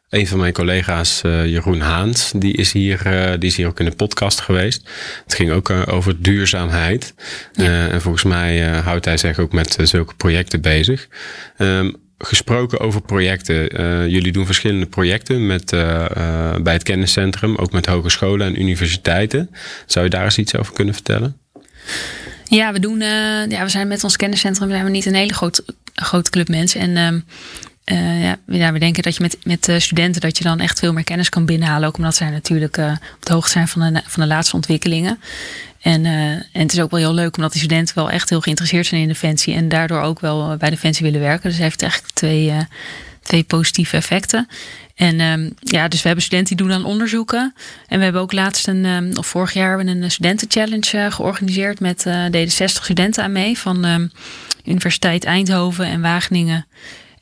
[0.10, 3.80] Een van mijn collega's, uh, Jeroen Haans, die is, hier, uh, die is hier ook
[3.80, 4.90] in de podcast geweest.
[5.24, 7.14] Het ging ook uh, over duurzaamheid.
[7.54, 7.88] Ja.
[7.88, 11.08] en volgens mij houdt hij zich ook met zulke projecten bezig.
[11.58, 11.96] Um,
[12.26, 13.82] gesproken over projecten.
[13.82, 18.62] Uh, jullie doen verschillende projecten met, uh, uh, bij het kenniscentrum, ook met hogescholen en
[18.62, 19.50] universiteiten.
[19.86, 21.38] Zou je daar eens iets over kunnen vertellen?
[22.44, 23.00] Ja, we doen.
[23.50, 26.96] ja, we zijn met ons kenniscentrum zijn we niet een hele groot, grote club mensen.
[26.96, 27.26] En
[27.86, 30.94] uh, ja, we denken dat je met, met uh, studenten dat je dan echt veel
[30.94, 31.88] meer kennis kan binnenhalen.
[31.88, 35.20] Ook omdat zij natuurlijk uh, op de hoogte zijn van de, van de laatste ontwikkelingen.
[35.82, 38.86] En, en het is ook wel heel leuk omdat die studenten wel echt heel geïnteresseerd
[38.86, 39.54] zijn in Defensie.
[39.54, 41.50] En daardoor ook wel bij Defensie willen werken.
[41.50, 42.54] Dus heeft eigenlijk twee,
[43.22, 44.48] twee positieve effecten.
[44.96, 47.54] En um, ja, dus we hebben studenten die doen dan onderzoeken.
[47.88, 51.80] En we hebben ook laatst een, um, of vorig jaar een studentenchallenge georganiseerd.
[51.80, 54.12] Met deden 60 studenten aan mee van um,
[54.64, 56.66] Universiteit Eindhoven en Wageningen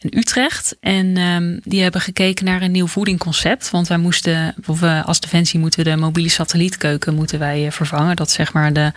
[0.02, 0.76] in Utrecht.
[0.80, 3.70] En um, die hebben gekeken naar een nieuw voedingconcept.
[3.70, 8.16] Want wij moesten, of we als Defensie moeten we de mobiele satellietkeuken moeten wij vervangen.
[8.16, 8.92] Dat zeg maar de,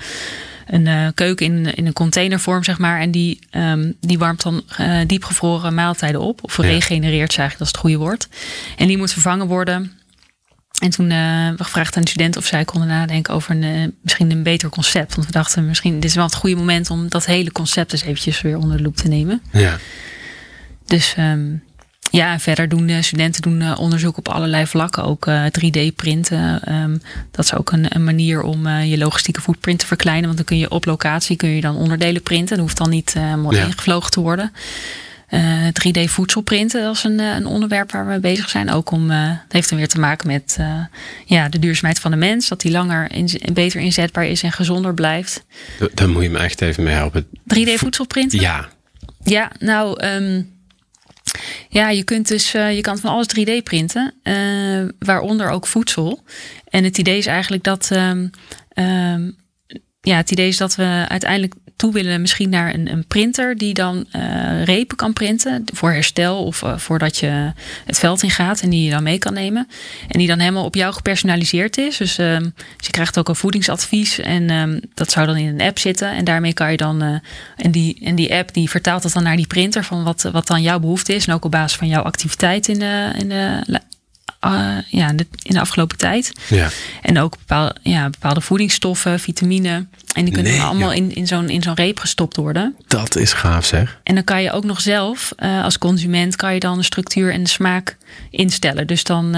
[0.67, 3.01] een eh, keuken in, in een containervorm, zeg maar.
[3.01, 6.45] En die, ehm, die warmt dan uh, diepgevroren maaltijden op.
[6.45, 8.29] Of regenereert, zeg ik, dat is het goede woord.
[8.77, 9.93] En die moet vervangen worden.
[10.83, 14.31] En toen uh, we gevraagd aan de studenten of zij konden nadenken over een, misschien
[14.31, 15.15] een beter concept.
[15.15, 18.03] Want we dachten misschien, dit is wel het goede moment om dat hele concept eens
[18.03, 19.43] eventjes weer onder de loep te nemen.
[19.53, 19.79] Ja.
[20.87, 21.63] Dus um,
[22.15, 25.05] ja, verder doen de studenten doen uh, onderzoek op allerlei vlakken.
[25.05, 26.73] Ook uh, 3D printen.
[26.75, 30.25] Um, dat is ook een, een manier om uh, je logistieke footprint te verkleinen.
[30.25, 32.57] Want dan kun je op locatie kun je dan onderdelen printen.
[32.57, 33.65] Dat hoeft dan niet mooi ja.
[33.65, 34.53] ingevlogen te worden.
[35.89, 38.71] 3D voedselprinten, dat is een, een, onderwerp waar we bezig zijn.
[38.71, 40.59] Ook om, het heeft dan weer te maken met
[41.25, 42.49] ja, de duurzaamheid van de mens.
[42.49, 45.45] Dat die langer in, beter inzetbaar is en gezonder blijft.
[45.95, 47.27] Daar moet je me echt even mee helpen.
[47.27, 48.41] 3D voedselprinten?
[48.41, 48.69] Ja.
[49.25, 50.05] Ja, nou...
[50.07, 50.54] Um,
[51.69, 56.23] ja, je kunt dus uh, je kan van alles 3D printen, uh, waaronder ook voedsel.
[56.69, 57.91] En het idee is eigenlijk dat.
[57.93, 58.31] Um,
[58.75, 59.37] um,
[60.01, 63.75] ja, het idee is dat we uiteindelijk toe willen misschien naar een, een printer die
[63.75, 67.53] dan uh, repen kan printen voor herstel of uh, voordat je
[67.85, 69.69] het veld in gaat en die je dan mee kan nemen.
[70.09, 71.97] En die dan helemaal op jou gepersonaliseerd is.
[71.97, 75.67] Dus, uh, dus je krijgt ook een voedingsadvies en um, dat zou dan in een
[75.67, 76.11] app zitten.
[76.11, 77.19] En daarmee kan je dan, uh,
[77.57, 80.47] en, die, en die app die vertaalt dat dan naar die printer van wat, wat
[80.47, 81.27] dan jouw behoefte is.
[81.27, 83.63] En ook op basis van jouw activiteit in de, in de
[84.45, 86.33] uh, ja, in de, in de afgelopen tijd.
[86.49, 86.69] Ja.
[87.03, 89.87] En ook bepaalde, ja, bepaalde voedingsstoffen, vitamine.
[90.15, 92.77] En die kunnen Nee, allemaal in, in zo'n in zo'n reep gestopt worden.
[92.87, 94.01] Dat is gaaf zeg.
[94.03, 97.33] En dan kan je ook nog zelf, uh, als consument, kan je dan de structuur
[97.33, 97.97] en de smaak
[98.31, 98.87] instellen.
[98.87, 99.33] Dus dan, uh,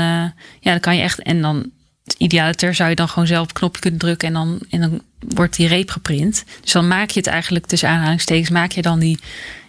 [0.61, 1.23] ja, dan kan je echt.
[1.23, 1.71] En dan,
[2.19, 5.57] idealiter zou je dan gewoon zelf op knopje kunnen drukken en dan, en dan wordt
[5.57, 6.45] die reep geprint.
[6.61, 9.19] Dus dan maak je het eigenlijk tussen aanhalingstekens, maak je dan die,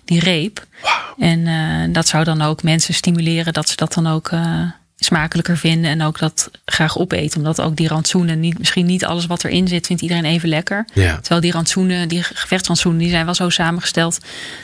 [0.06, 0.66] die reep.
[0.82, 1.24] Wow.
[1.24, 4.62] En uh, dat zou dan ook mensen stimuleren dat ze dat dan ook uh,
[5.00, 7.38] smakelijker vinden en ook dat graag opeten.
[7.38, 10.86] Omdat ook die rantsoenen, niet, misschien niet alles wat erin zit, vindt iedereen even lekker.
[10.94, 11.18] Ja.
[11.20, 14.18] Terwijl die rantsoenen, die gevechtsrantsoenen, die zijn wel zo samengesteld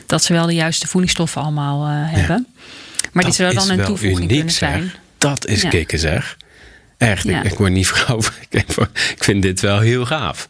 [0.06, 2.48] dat ze wel de juiste voedingsstoffen allemaal uh, hebben.
[3.12, 4.82] Maar dit zou dan een toevoeging uniek, kunnen zijn.
[4.84, 4.98] Zeg.
[5.18, 5.70] Dat is Ja.
[5.70, 6.38] kicken zeg.
[6.98, 7.40] Echt, Ja.
[7.44, 8.20] ik, ik word niet vrouw.
[8.50, 10.50] Ik vind dit wel heel gaaf.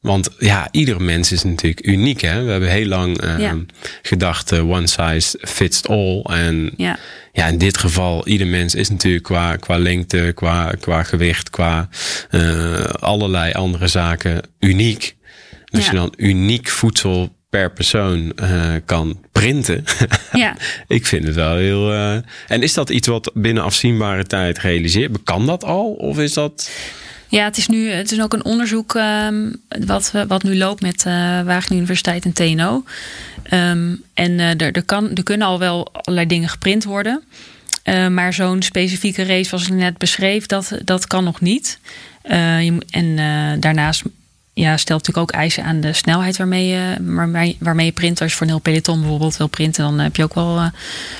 [0.00, 2.20] Want ja, ieder mens is natuurlijk uniek.
[2.20, 2.42] Hè?
[2.44, 3.56] We hebben heel lang uh, Ja.
[4.02, 6.20] gedacht, uh, one size fits all.
[6.22, 6.98] En Ja.
[7.36, 11.88] Ja, in dit geval, ieder mens is natuurlijk qua, qua lengte, qua, qua gewicht, qua
[12.30, 15.16] uh, allerlei andere zaken uniek.
[15.64, 15.90] Dus Ja.
[15.90, 19.84] je dan uniek voedsel per persoon uh, kan printen.
[20.32, 20.56] Ja.
[20.86, 21.92] Ik vind het wel heel.
[21.92, 22.16] Uh...
[22.46, 25.22] En is dat iets wat binnen afzienbare tijd realiseert?
[25.24, 25.92] Kan dat al?
[25.92, 26.70] Of is dat.
[27.28, 31.04] Ja, het is nu het is ook een onderzoek um, wat, wat nu loopt met
[31.06, 32.84] uh, Wageningen Universiteit en TNO.
[33.52, 37.22] Um, en uh, er, er, kan, er kunnen al wel allerlei dingen geprint worden.
[37.84, 41.78] Uh, maar zo'n specifieke race, zoals ik net beschreef, dat, dat kan nog niet.
[42.24, 44.02] Uh, je, en uh, daarnaast
[44.52, 48.20] ja, stelt natuurlijk ook eisen aan de snelheid waarmee je, waarmee, waarmee je print.
[48.20, 50.66] Als je voor een heel peloton bijvoorbeeld wil printen, dan heb je ook wel uh,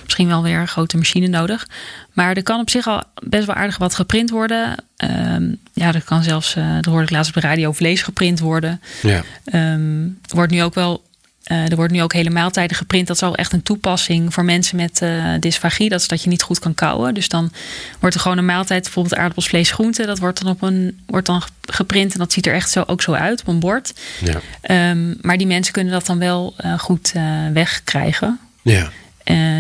[0.03, 1.69] misschien wel weer een grote machine nodig.
[2.13, 4.75] Maar er kan op zich al best wel aardig wat geprint worden.
[4.97, 8.41] Um, ja, er kan zelfs, uh, dat hoorde ik laatst op de radio, vlees geprint
[8.41, 8.81] worden.
[9.03, 9.25] Ja.
[9.53, 11.05] Um, wordt nu ook wel
[11.53, 13.07] uh, er wordt nu ook hele maaltijden geprint.
[13.07, 15.89] Dat is al echt een toepassing voor mensen met uh, dysfagie.
[15.89, 17.15] Dat is dat je niet goed kan kauwen.
[17.15, 17.53] Dus dan
[18.01, 20.07] wordt er gewoon een maaltijd, bijvoorbeeld aardappels, vlees, groente.
[20.07, 23.03] Dat wordt dan, op een, wordt dan geprint en dat ziet er echt zo, ook
[23.03, 23.95] zo uit op een bord.
[24.21, 24.91] Ja.
[24.91, 27.13] Um, maar die mensen kunnen dat dan wel uh, goed
[27.53, 28.39] wegkrijgen.
[28.63, 28.91] Ja.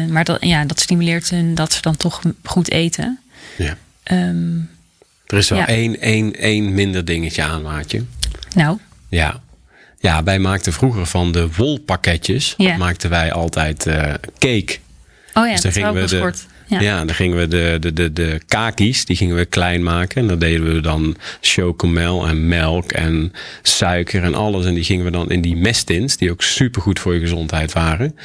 [0.08, 3.18] maar dat, ja, dat stimuleert hun dat ze dan toch goed eten.
[3.56, 3.76] Ja.
[4.10, 4.70] Um,
[5.26, 5.66] er is wel ja.
[5.66, 8.04] één, één, één minder dingetje aan, maatje.
[8.54, 8.78] Nou.
[9.08, 9.40] Ja.
[9.98, 12.54] Ja, wij maakten vroeger van de wolpakketjes.
[12.56, 12.76] Ja.
[12.76, 14.78] maakten wij altijd uh, cake.
[15.34, 16.46] Oh ja, dus dat de, kort.
[16.68, 16.80] Ja.
[16.80, 20.20] ja, dan gingen we de, de, de, de kakies, die gingen we klein maken.
[20.20, 23.32] En dan deden we dan chocomel en melk en
[23.62, 24.66] suiker en alles.
[24.66, 27.72] En die gingen we dan in die mestins, die ook super goed voor je gezondheid
[27.72, 28.16] waren.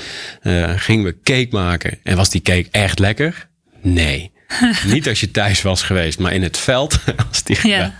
[0.44, 2.00] Uh, gingen we cake maken.
[2.04, 3.48] En was die cake echt lekker?
[3.82, 4.32] Nee.
[4.94, 7.94] Niet als je thuis was geweest, maar in het veld was die ja.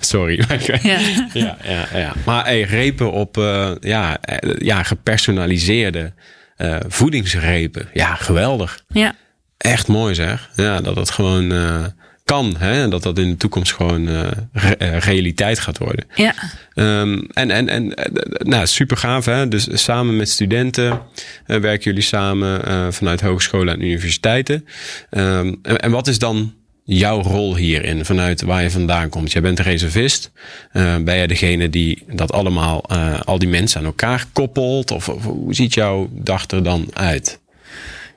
[0.00, 0.44] Sorry.
[0.82, 0.98] Ja.
[1.32, 2.12] ja, ja, ja.
[2.24, 4.18] Maar hey, repen op uh, ja,
[4.58, 6.12] ja, gepersonaliseerde
[6.58, 7.88] uh, voedingsrepen.
[7.92, 8.82] Ja, geweldig.
[8.88, 9.14] Ja.
[9.56, 10.50] Echt mooi zeg.
[10.54, 11.84] Ja, dat het gewoon uh,
[12.28, 12.54] kan.
[12.58, 12.88] Hè?
[12.88, 14.20] Dat dat in de toekomst gewoon uh,
[14.52, 16.04] re realiteit gaat worden.
[16.14, 16.34] Ja.
[16.74, 17.94] Um, en en, en
[18.38, 19.24] nou, super gaaf.
[19.24, 19.48] Hè?
[19.48, 21.00] Dus samen met studenten uh,
[21.56, 24.66] werken jullie samen uh, vanuit hogescholen en universiteiten.
[25.10, 29.32] Um, en, en wat is dan jouw rol hierin, vanuit waar je vandaan komt?
[29.32, 30.30] Jij bent reservist.
[30.72, 32.90] Uh, ben jij degene die dat allemaal,
[33.24, 34.90] al die mensen aan elkaar koppelt?
[34.90, 37.40] Of, of, hoe ziet jouw dag er dan uit?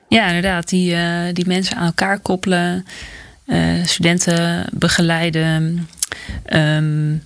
[0.08, 0.68] Ja, inderdaad.
[0.68, 0.96] Die,
[1.32, 2.84] die mensen aan elkaar koppelen.
[3.84, 5.88] Studenten begeleiden.
[6.52, 7.22] Um,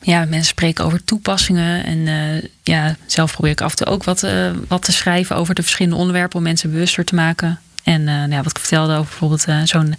[0.00, 1.84] ja, mensen spreken over toepassingen.
[1.84, 5.36] En uh, ja, zelf probeer ik af en toe ook wat, uh, wat te schrijven
[5.36, 7.60] over de verschillende onderwerpen om mensen bewuster te maken.
[7.84, 9.96] En nou ja, wat ik vertelde over bijvoorbeeld zo'n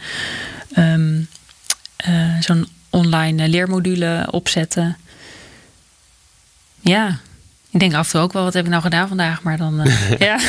[0.77, 1.27] um,
[2.39, 4.97] zo'n online leermodule opzetten.
[6.79, 7.19] Ja,
[7.83, 9.41] ik denk af en toe ook wel, wat heb ik nou gedaan vandaag?
[9.41, 9.87] Maar dan,
[10.19, 10.39] ja.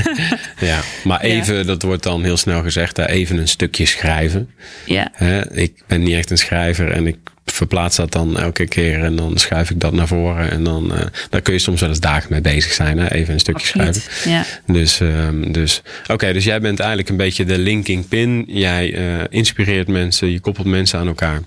[0.70, 1.62] ja, maar even, ja.
[1.62, 4.50] dat wordt dan heel snel gezegd, even een stukje schrijven.
[4.84, 5.12] Ja.
[5.50, 9.38] ik ben niet echt een schrijver en ik verplaats dat dan elke keer en dan
[9.38, 10.50] schuif ik dat naar voren.
[10.50, 12.98] En dan uh, daar kun je soms wel eens dagen mee bezig zijn.
[12.98, 13.10] Hè?
[13.12, 14.30] Even een stukje Absoluut, schrijven.
[14.30, 14.72] Ja.
[14.74, 18.44] Dus, um, dus oké, dus jij bent eigenlijk een beetje de linking pin.
[18.46, 21.40] Jij uh, inspireert mensen, je koppelt mensen aan elkaar.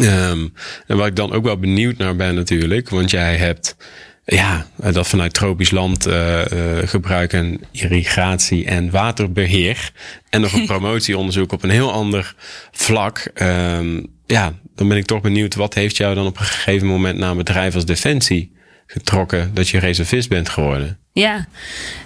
[0.00, 0.52] Um,
[0.86, 3.76] en waar ik dan ook wel benieuwd naar ben natuurlijk, want jij hebt
[4.24, 9.92] ja, dat vanuit tropisch land uh, uh, gebruik en irrigatie en waterbeheer.
[10.30, 12.34] En nog een promotieonderzoek op een heel ander
[12.72, 13.30] vlak.
[13.34, 17.18] Um, ja, dan ben ik toch benieuwd, wat heeft jou dan op een gegeven moment
[17.18, 18.52] naar een bedrijf als Defensie
[18.86, 20.98] getrokken dat je reservist bent geworden?
[21.12, 21.46] Ja,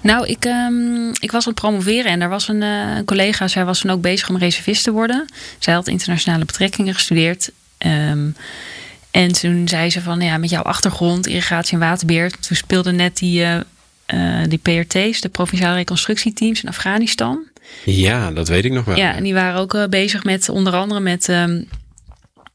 [0.02, 3.64] nou, ik, um, ik was aan het promoveren en er was een uh, collega, zij
[3.64, 5.26] was toen ook bezig om reservist te worden.
[5.58, 7.50] Zij had internationale betrekkingen gestudeerd.
[7.86, 8.34] Um,
[9.18, 12.30] en toen zei ze van, ja, met jouw achtergrond, irrigatie en waterbeheer.
[12.30, 13.56] Toen speelden net die, uh,
[14.14, 17.38] uh, die PRT's, de provinciale reconstructieteams in Afghanistan.
[17.84, 18.96] Ja, dat weet ik nog wel.
[18.96, 21.68] Ja, en die waren ook uh, bezig met onder andere met um,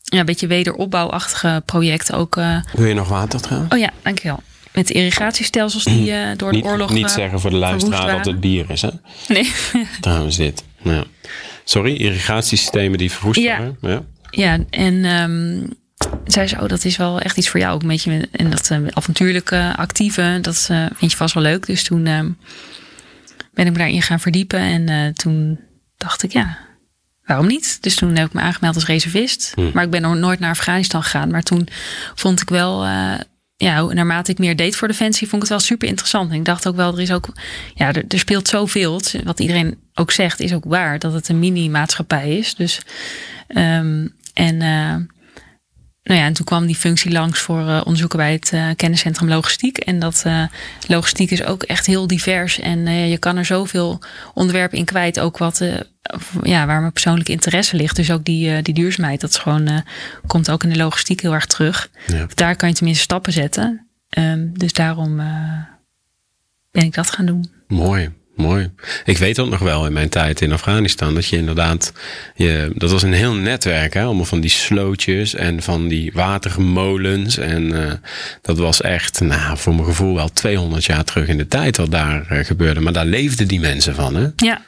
[0.04, 2.16] ja, een beetje wederopbouwachtige projecten.
[2.16, 2.36] Ook,
[2.74, 3.74] Wil je nog water trouwens?
[3.74, 4.40] Oh ja, dankjewel.
[4.74, 6.92] Met irrigatiestelsels die uh, door de niet, oorlog.
[6.92, 8.90] Niet zeggen voor de luisteraar dat het bier is, hè?
[9.28, 9.52] Nee.
[10.02, 10.64] Trouwens, dit.
[10.82, 11.04] Ja.
[11.64, 13.58] Sorry, irrigatiesystemen die verwoest ja.
[13.58, 13.78] worden.
[13.82, 15.06] Ja, ja en.
[15.06, 15.82] Um,
[16.26, 17.74] zei ze, oh, dat is wel echt iets voor jou.
[17.74, 21.66] Ook een beetje en dat uh, avontuurlijke, actieve, dat uh, vind je vast wel leuk.
[21.66, 22.20] Dus toen uh,
[23.54, 24.60] ben ik me daarin gaan verdiepen.
[24.60, 25.60] En toen
[25.98, 26.58] dacht ik, ja,
[27.26, 27.78] waarom niet?
[27.82, 29.52] Dus toen heb ik me aangemeld als reservist.
[29.56, 29.70] Hm.
[29.74, 31.32] Maar ik ben nog nooit naar Afghanistan gegaan.
[31.32, 31.68] Maar toen
[32.16, 32.86] vond ik wel,
[33.56, 36.32] ja, naarmate ik meer deed voor Defensie, vond ik het wel super interessant.
[36.32, 37.34] En ik dacht ook wel, er is ook,
[37.74, 39.02] ja, er, er speelt zoveel.
[39.24, 41.00] Wat iedereen ook zegt, is ook waar.
[41.00, 42.56] Dat het een mini-maatschappij is.
[42.56, 42.82] Dus,
[43.48, 44.62] um, en
[46.04, 49.30] nou ja, en toen kwam die functie langs voor uh, onderzoeken bij het uh, kenniscentrum
[49.30, 49.78] logistiek.
[49.78, 50.44] En dat uh,
[50.88, 52.60] logistiek is ook echt heel divers.
[52.60, 54.00] En je kan er zoveel
[54.34, 55.20] onderwerpen in kwijt.
[55.20, 55.62] Ook wat,
[56.44, 57.96] ja, waar mijn persoonlijke interesse ligt.
[57.96, 59.84] Dus ook die, die duurzaamheid, dat is gewoon,
[60.28, 61.90] komt ook in de logistiek heel erg terug.
[62.08, 62.28] Ja.
[62.34, 63.88] Daar kan je tenminste stappen zetten.
[64.18, 65.16] Um, dus daarom
[66.72, 67.52] ben ik dat gaan doen.
[67.68, 68.10] Mooi.
[68.36, 68.72] Mooi.
[69.06, 71.14] Ik weet dat nog wel in mijn tijd in Afghanistan.
[71.14, 71.94] Dat je inderdaad.
[72.36, 73.94] Je, dat was een heel netwerk.
[73.94, 74.04] Hè?
[74.04, 77.38] Allemaal van die slootjes en van die watermolens.
[77.38, 77.92] En uh,
[78.42, 81.92] dat was echt, nou, voor mijn gevoel wel 200 jaar terug in de tijd wat
[81.92, 82.80] daar uh, gebeurde.
[82.80, 84.16] Maar daar leefden die mensen van.
[84.16, 84.28] Hè?
[84.36, 84.62] Ja.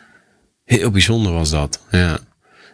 [0.65, 1.79] Heel bijzonder was dat.
[1.91, 2.17] Ja.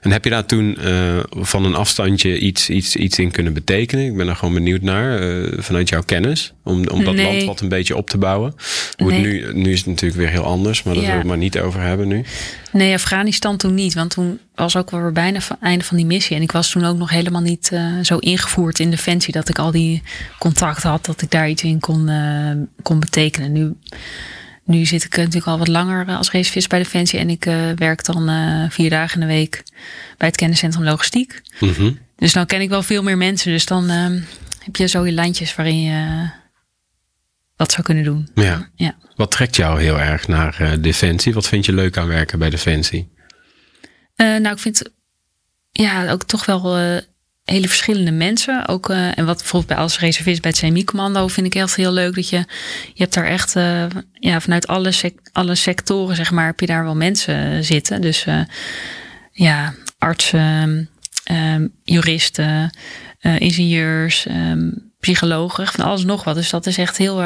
[0.01, 4.05] En heb je daar toen uh, van een afstandje iets, iets, iets in kunnen betekenen?
[4.05, 6.53] Ik ben er gewoon benieuwd naar, uh, vanuit jouw kennis.
[6.63, 7.25] Om, om dat nee.
[7.25, 8.55] land wat een beetje op te bouwen.
[8.97, 9.21] Hoe Nee.
[9.21, 11.11] nu, nu is het natuurlijk weer heel anders, maar daar Ja.
[11.11, 12.23] we het maar niet over hebben nu.
[12.71, 13.93] Nee, Afghanistan toen niet.
[13.93, 16.35] Want toen was ook weer bijna het einde van die missie.
[16.35, 19.33] En ik was toen ook nog helemaal niet uh, zo ingevoerd in Defensie.
[19.33, 20.01] Dat ik al die
[20.39, 21.05] contacten had.
[21.05, 22.09] Dat ik daar iets in kon,
[22.81, 23.51] kon betekenen.
[23.51, 23.73] Nu,
[24.71, 27.19] nu zit ik natuurlijk al wat langer als reservist bij Defensie.
[27.19, 29.63] En ik uh, werk dan uh, vier dagen in de week
[30.17, 31.41] bij het kenniscentrum logistiek.
[31.59, 31.99] Mm -hmm.
[32.15, 33.51] Dus dan ken ik wel veel meer mensen.
[33.51, 34.21] Dus dan uh,
[34.59, 36.29] heb je zo je landjes waarin je
[37.55, 38.29] wat zou kunnen doen.
[38.35, 38.69] Ja.
[38.75, 38.95] ja.
[39.15, 41.33] Wat trekt jou heel erg naar Defensie?
[41.33, 43.09] Wat vind je leuk aan werken bij Defensie?
[44.15, 44.91] Nou, ik vind
[45.71, 47.01] ja, ook toch wel
[47.43, 48.67] hele verschillende mensen.
[48.67, 51.91] Ook, uh, en wat bijvoorbeeld bij als reservist bij het CMI-commando vind ik echt heel
[51.91, 52.15] leuk.
[52.15, 52.37] Dat je,
[52.93, 56.65] je hebt daar echt uh, ja, vanuit alle, sec alle sectoren, zeg maar, heb je
[56.65, 58.01] daar wel mensen zitten.
[58.01, 58.41] Dus uh,
[59.31, 60.89] ja, artsen,
[61.31, 62.77] um, juristen,
[63.19, 66.35] ingenieurs, um, psychologen, van alles nog wat.
[66.35, 67.21] Dus dat is echt heel,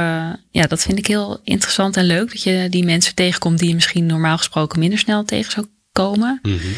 [0.52, 2.32] ja, dat vind ik heel interessant en leuk.
[2.32, 6.40] Dat je die mensen tegenkomt die je misschien normaal gesproken minder snel tegen zou komen.
[6.42, 6.74] Mm -hmm.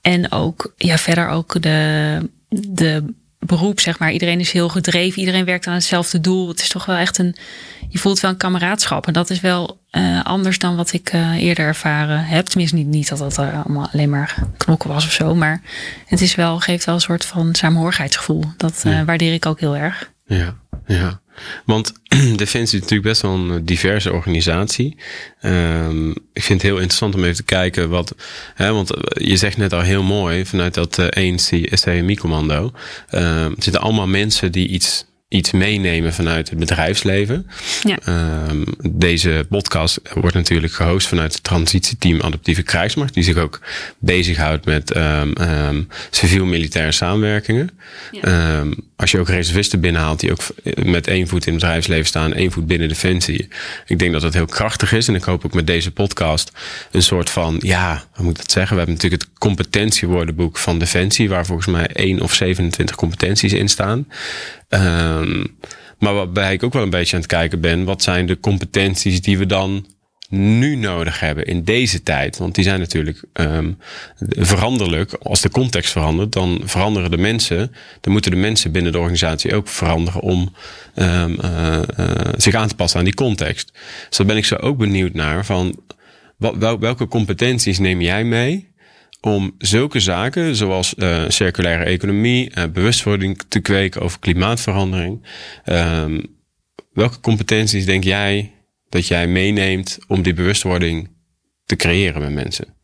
[0.00, 2.30] En ook, ja, verder ook de,
[2.68, 4.12] de beroep, zeg maar.
[4.12, 5.18] Iedereen is heel gedreven.
[5.18, 6.48] Iedereen werkt aan hetzelfde doel.
[6.48, 7.36] Het is toch wel echt een,
[7.88, 9.06] je voelt wel een kameraadschap.
[9.06, 12.46] En dat is wel uh, anders dan wat ik uh, eerder ervaren heb.
[12.46, 15.34] Tenminste, niet, niet dat dat allemaal alleen maar knokken was of zo.
[15.34, 15.60] Maar
[16.06, 18.44] het is wel, geeft wel een soort van saamhorigheidsgevoel.
[18.56, 19.04] Dat uh, ja.
[19.04, 20.12] waardeer ik ook heel erg.
[20.26, 20.56] Ja,
[20.86, 21.20] ja.
[21.64, 21.92] Want
[22.36, 24.96] Defensie is natuurlijk best wel een diverse organisatie.
[25.42, 28.14] Um, ik vind het heel interessant om even te kijken wat.
[28.54, 32.72] Hè, want je zegt net al heel mooi vanuit dat uh, ANC STMI-commando.
[33.10, 37.46] Uh, er zitten allemaal mensen die iets iets meenemen vanuit het bedrijfsleven.
[37.82, 37.98] Ja.
[38.48, 43.60] Um, deze podcast wordt natuurlijk gehost vanuit het transitieteam Adaptieve Krijgsmacht, die zich ook
[43.98, 47.70] bezighoudt met um, um, civiel-militaire samenwerkingen.
[48.10, 48.60] Ja.
[49.02, 50.40] Als je ook reservisten binnenhaalt die ook
[50.84, 53.48] met één voet in het bedrijfsleven staan, één voet binnen Defensie.
[53.86, 55.08] Ik denk dat dat heel krachtig is.
[55.08, 56.52] En ik hoop ook met deze podcast
[56.90, 58.72] een soort van, ja, hoe moet ik dat zeggen?
[58.72, 63.68] We hebben natuurlijk het competentiewoordenboek van Defensie, waar volgens mij één of 27 competenties in
[63.68, 64.08] staan.
[64.68, 65.56] Um,
[65.98, 69.20] maar waarbij ik ook wel een beetje aan het kijken ben, wat zijn de competenties
[69.20, 69.86] die we dan
[70.34, 72.38] nu nodig hebben in deze tijd.
[72.38, 73.78] Want die zijn natuurlijk um,
[74.28, 75.12] veranderlijk.
[75.12, 77.72] Als de context verandert, dan veranderen de mensen.
[78.00, 80.54] Dan moeten de mensen binnen de organisatie ook veranderen om
[80.94, 83.72] um, uh, uh, zich aan te passen aan die context.
[84.08, 85.80] Dus daar ben ik zo ook benieuwd naar van
[86.36, 88.70] wat, welke competenties neem jij mee
[89.20, 95.26] om zulke zaken, zoals uh, circulaire economie, uh, bewustwording te kweken over klimaatverandering.
[95.64, 96.40] Um,
[96.92, 98.52] welke competenties denk jij
[98.92, 101.10] dat jij meeneemt om die bewustwording
[101.64, 102.74] te creëren met mensen?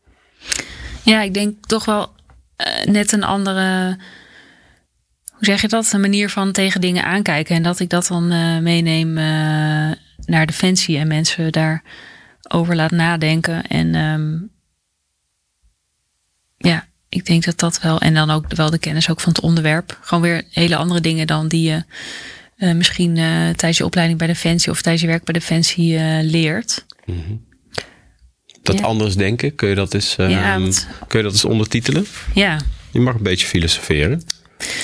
[1.03, 2.11] Ja, ik denk toch wel
[2.57, 3.97] uh, net een andere.
[5.31, 5.93] Hoe zeg je dat?
[5.93, 7.55] Een manier van tegen dingen aankijken.
[7.55, 9.23] En dat ik dat dan uh, meeneem uh,
[10.25, 13.67] naar Defensie en mensen daarover laat nadenken.
[13.67, 14.51] En um,
[16.57, 17.99] ja, ik denk dat dat wel.
[17.99, 19.97] En dan ook wel de kennis ook van het onderwerp.
[20.01, 21.83] Gewoon weer hele andere dingen dan die je
[22.59, 26.19] uh, misschien uh, tijdens je opleiding bij Defensie of tijdens je werk bij Defensie uh,
[26.21, 26.85] leert.
[27.05, 27.47] Mm -hmm.
[28.61, 28.85] Dat ja.
[28.85, 30.87] anders denken, kun je dat eens, ja, wat...
[31.07, 32.05] kun je dat eens ondertitelen?
[32.33, 32.59] Ja.
[32.91, 34.23] Je mag een beetje filosoferen.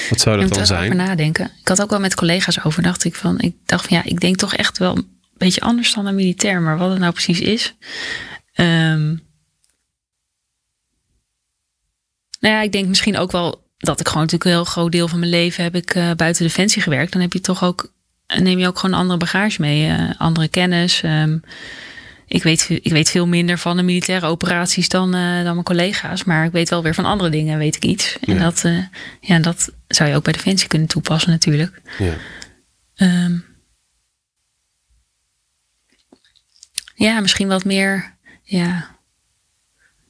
[0.10, 0.84] Wat zou dat dan zijn?
[0.84, 1.52] Over nadenken.
[1.62, 2.84] Ik had ook wel met collega's over.
[2.84, 5.08] Dacht ik van, ik dacht van ja, ik denk toch echt wel een
[5.38, 7.76] beetje anders dan een militair, maar wat het nou precies is.
[8.56, 9.24] Um,
[12.40, 15.08] nou ja, ik denk misschien ook wel dat ik gewoon natuurlijk een heel groot deel
[15.08, 17.12] van mijn leven heb ik uh, buiten defensie gewerkt.
[17.12, 17.92] Dan heb je toch ook,
[18.28, 21.02] neem je ook gewoon andere bagage mee, uh, andere kennis.
[21.04, 21.44] Um,
[22.28, 26.24] ik, weet, ik weet veel minder van de militaire operaties dan, uh, dan mijn collega's.
[26.24, 28.18] Maar ik weet wel weer van andere dingen, weet ik iets.
[28.20, 28.66] En dat,
[29.22, 31.82] ja, dat zou je ook bij defensie kunnen toepassen natuurlijk.
[31.98, 32.14] Ja,
[32.96, 33.46] um,
[36.96, 38.95] ja misschien wat meer, ja,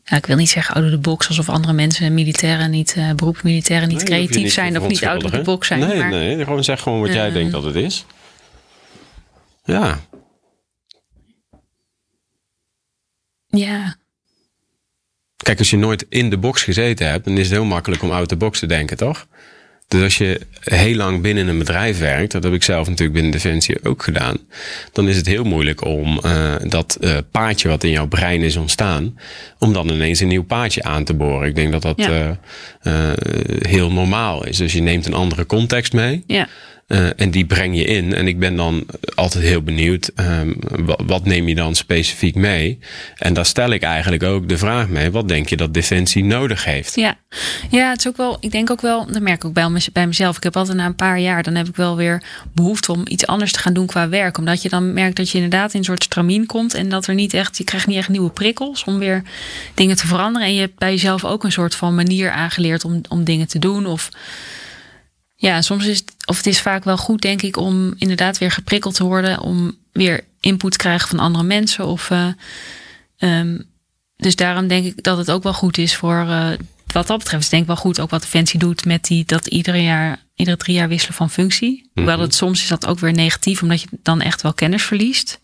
[0.08, 3.14] ja, ik wil niet zeggen out of the box, alsof andere mensen, militairen niet, uh,
[3.14, 5.80] beroepsmilitairen niet nee, creatief niet zijn of niet out of the box zijn.
[5.80, 8.06] Nee, maar, nee, gewoon zeg gewoon wat uh, jij denkt dat het is.
[9.64, 10.00] Ja.
[13.48, 13.96] Ja.
[15.36, 18.12] Kijk, als je nooit in de box gezeten hebt, dan is het heel makkelijk om
[18.12, 19.28] out the box te denken, toch?
[19.88, 23.32] Dus als je heel lang binnen een bedrijf werkt, dat heb ik zelf natuurlijk binnen
[23.32, 24.38] Defensie ook gedaan,
[24.92, 28.56] dan is het heel moeilijk om uh, dat uh, paadje wat in jouw brein is
[28.56, 29.20] ontstaan,
[29.60, 31.48] om dan ineens een nieuw paadje aan te boren.
[31.48, 32.38] Ik denk dat dat ja.
[32.84, 32.94] uh,
[33.60, 34.58] heel normaal is.
[34.58, 36.24] Dus je neemt een andere context mee.
[36.28, 36.48] Ja.
[36.88, 38.14] Uh, en die breng je in.
[38.14, 40.56] En ik ben dan altijd heel benieuwd, um,
[41.06, 42.80] wat, neem je dan specifiek mee?
[43.18, 46.66] En daar stel ik eigenlijk ook de vraag mee, wat denk je dat Defensie nodig
[46.66, 46.96] heeft?
[46.96, 47.18] Ja,
[47.70, 50.08] ja het is ook wel, ik denk ook wel, dat merk ik ook bij, bij
[50.08, 50.38] mezelf.
[50.38, 53.28] Ik heb altijd na een paar jaar, dan heb ik wel weer behoefte om iets
[53.28, 54.38] anders te gaan doen qua werk.
[54.38, 56.74] Omdat je dan merkt dat je inderdaad in een soort stramien komt.
[56.74, 59.24] En dat er niet echt, je krijgt niet echt nieuwe prikkels om weer
[59.74, 60.48] dingen te veranderen.
[60.48, 63.60] En je hebt bij jezelf ook een soort van manier aangeleerd om, om dingen te
[63.60, 63.86] doen.
[63.86, 64.10] Of
[65.36, 68.96] ja, soms is of het is vaak wel goed, denk ik, om inderdaad weer geprikkeld
[68.96, 71.86] te worden, om weer input te krijgen van andere mensen.
[71.86, 72.28] Of, uh,
[73.20, 73.64] um,
[74.18, 76.50] dus daarom denk ik dat het ook wel goed is voor, uh,
[76.86, 79.48] wat dat betreft, is denk ik wel goed ook wat Defensie doet met die, dat
[79.48, 81.72] iedere jaar, iedere drie jaar wisselen van functie.
[81.72, 82.04] Mm -hmm.
[82.04, 85.40] Hoewel het soms is dat ook weer negatief, omdat je dan echt wel kennis verliest.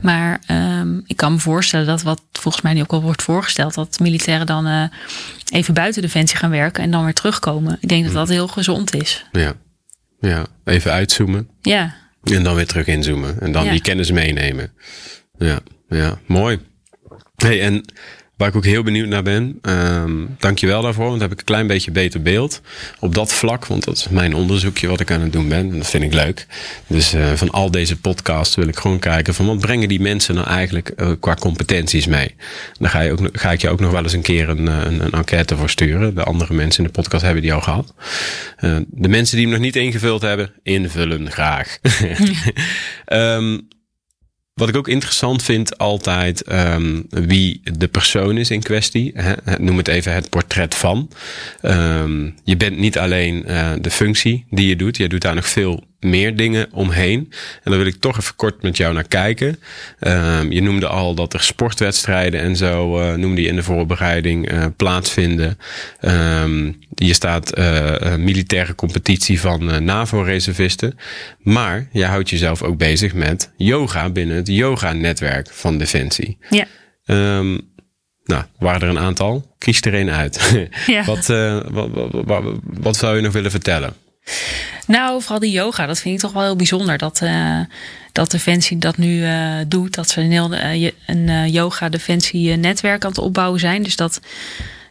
[0.00, 3.74] Maar um, ik kan me voorstellen dat wat volgens mij nu ook al wordt voorgesteld,
[3.74, 4.82] dat militairen dan uh,
[5.52, 7.78] even buiten defensie gaan werken en dan weer terugkomen.
[7.80, 9.24] Ik denk dat dat heel gezond is.
[9.32, 9.54] Ja,
[10.20, 10.46] ja.
[10.64, 11.48] even uitzoomen.
[11.60, 11.94] Ja.
[12.22, 13.40] En dan weer terug inzoomen.
[13.40, 13.70] En dan ja.
[13.70, 14.72] die kennis meenemen.
[15.38, 16.18] Ja, ja.
[16.26, 16.58] mooi.
[17.36, 17.84] Hey, en
[18.36, 19.58] Waar ik ook heel benieuwd naar ben.
[19.62, 22.60] Um, Dank je wel daarvoor, want dan heb ik een klein beetje beter beeld
[23.00, 23.66] op dat vlak.
[23.66, 25.70] Want dat is mijn onderzoekje wat ik aan het doen ben.
[25.70, 26.46] En dat vind ik leuk.
[26.86, 30.34] Dus uh, van al deze podcasts wil ik gewoon kijken van wat brengen die mensen
[30.34, 32.34] nou eigenlijk uh, qua competenties mee.
[32.78, 35.04] Dan ga, je ook, ga ik je ook nog wel eens een keer een, een,
[35.04, 36.14] een enquête voor sturen.
[36.14, 37.94] De andere mensen in de podcast hebben die al gehad.
[38.86, 41.78] De mensen die hem nog niet ingevuld hebben, invullen graag.
[43.06, 43.68] um,
[44.60, 49.12] Wat ik ook interessant vind altijd, um, wie de persoon is in kwestie.
[49.14, 49.56] Hè?
[49.58, 51.10] Noem het even het portret van.
[51.62, 54.96] Um, je bent niet alleen uh, de functie die je doet.
[54.96, 57.32] Je doet daar nog veel meer dingen omheen.
[57.62, 59.58] En daar wil ik toch even kort met jou naar kijken.
[60.00, 64.52] Um, je noemde al dat er sportwedstrijden en zo uh, noemde je in de voorbereiding
[64.52, 65.58] uh, plaatsvinden.
[66.00, 70.98] Um, je staat uh, militaire competitie van NAVO-reservisten.
[71.38, 76.38] Maar je houdt jezelf ook bezig met yoga binnen het yoga-netwerk van Defensie.
[76.50, 76.66] Ja.
[77.06, 77.60] Um,
[78.24, 79.54] nou, waren er een aantal.
[79.58, 80.70] Kies er een uit.
[80.86, 81.04] Ja.
[81.12, 81.26] wat,
[82.24, 83.94] wat, wat zou je nog willen vertellen?
[84.86, 86.98] Nou, vooral die yoga, dat vind ik toch wel heel bijzonder.
[86.98, 87.60] Dat, uh,
[88.12, 89.94] dat Defensie dat nu uh, doet.
[89.94, 93.82] Dat ze een, heel, uh, een yoga Defensie netwerk aan het opbouwen zijn.
[93.82, 94.20] Dus dat,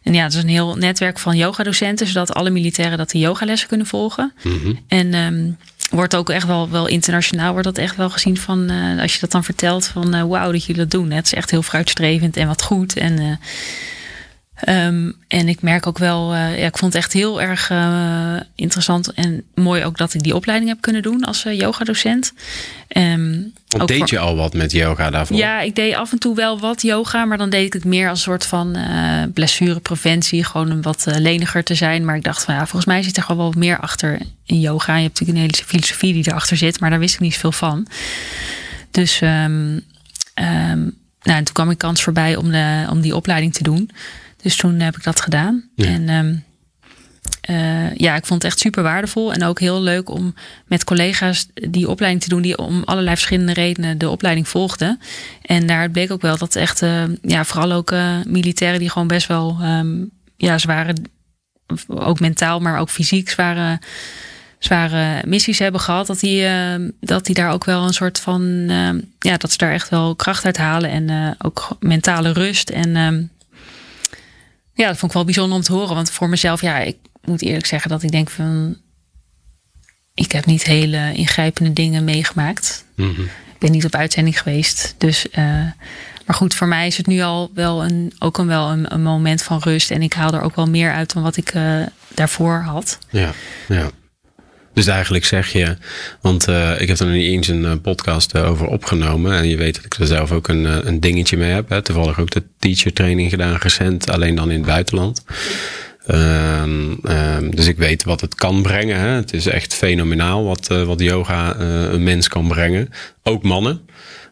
[0.03, 2.07] en ja, het is een heel netwerk van yogadocenten.
[2.07, 4.33] Zodat alle militairen dat de yogalessen kunnen volgen.
[4.43, 4.79] Mm -hmm.
[4.87, 5.57] En um,
[5.89, 8.69] wordt ook echt wel, wel internationaal wordt dat echt wel gezien van
[8.99, 11.11] als je dat dan vertelt van wauw dat jullie dat doen.
[11.11, 12.97] Het is echt heel fruitstrevend en wat goed.
[12.97, 13.39] En
[14.69, 18.35] Um, en ik merk ook wel, uh, ja, ik vond het echt heel erg uh,
[18.55, 22.33] interessant en mooi ook dat ik die opleiding heb kunnen doen als uh, yogadocent.
[22.97, 23.53] Um,
[23.85, 24.07] deed voor...
[24.09, 25.37] je al wat met yoga daarvoor?
[25.37, 28.09] Ja, ik deed af en toe wel wat yoga, maar dan deed ik het meer
[28.09, 28.77] als een soort van
[29.33, 32.05] blessurepreventie, gewoon om wat leniger te zijn.
[32.05, 34.95] Maar ik dacht van ja, volgens mij zit er gewoon wel meer achter in yoga.
[34.95, 37.51] Je hebt natuurlijk een hele filosofie die erachter zit, maar daar wist ik niet zoveel
[37.51, 37.87] van.
[38.91, 39.83] Dus um,
[41.23, 43.89] nou, en toen kwam ik kans voorbij om, de, om die opleiding te doen.
[44.45, 45.69] Dus toen heb ik dat gedaan.
[45.75, 45.85] Ja.
[45.85, 46.43] En um,
[47.49, 49.33] uh, ja, ik vond het echt super waardevol.
[49.33, 50.33] En ook heel leuk om
[50.65, 54.99] met collega's die opleiding te doen, die om allerlei verschillende redenen de opleiding volgden.
[55.41, 59.07] En daar bleek ook wel dat echt, uh, ja, vooral ook uh, militairen die gewoon
[59.07, 60.95] best wel um, ja, zware,
[61.87, 63.79] ook mentaal, maar ook fysiek zware,
[64.59, 66.07] zware missies hebben gehad.
[66.07, 66.47] Dat die,
[66.99, 68.43] dat die daar ook wel een soort van,
[69.19, 70.89] ja, dat ze daar echt wel kracht uit halen.
[70.89, 72.69] En ook mentale rust.
[72.69, 73.29] En
[74.75, 75.95] ja, dat vond ik wel bijzonder om te horen.
[75.95, 78.77] Want voor mezelf, ja, ik moet eerlijk zeggen dat ik denk van.
[80.13, 82.85] Ik heb niet hele ingrijpende dingen meegemaakt.
[82.95, 83.23] Mm -hmm.
[83.23, 84.95] Ik ben niet op uitzending geweest.
[84.97, 85.35] Dus, uh,
[86.25, 89.03] maar goed, voor mij is het nu al wel een, ook een, wel een, een
[89.03, 89.91] moment van rust.
[89.91, 92.99] En ik haal er ook wel meer uit dan wat ik uh, daarvoor had.
[93.09, 93.31] Ja,
[93.67, 93.89] ja.
[94.75, 95.75] Dus eigenlijk zeg je,
[96.21, 99.33] want uh, ik heb er niet eens een uh, podcast uh, over opgenomen.
[99.33, 101.69] En je weet dat ik er zelf ook een, een dingetje mee heb.
[101.69, 101.81] Hè.
[101.81, 105.23] Toevallig ook de teacher training gedaan recent, alleen dan in het buitenland.
[106.07, 108.99] Um, um, dus ik weet wat het kan brengen.
[108.99, 109.07] Hè.
[109.07, 112.89] Het is echt fenomenaal wat, wat yoga een mens kan brengen.
[113.23, 113.81] Ook mannen.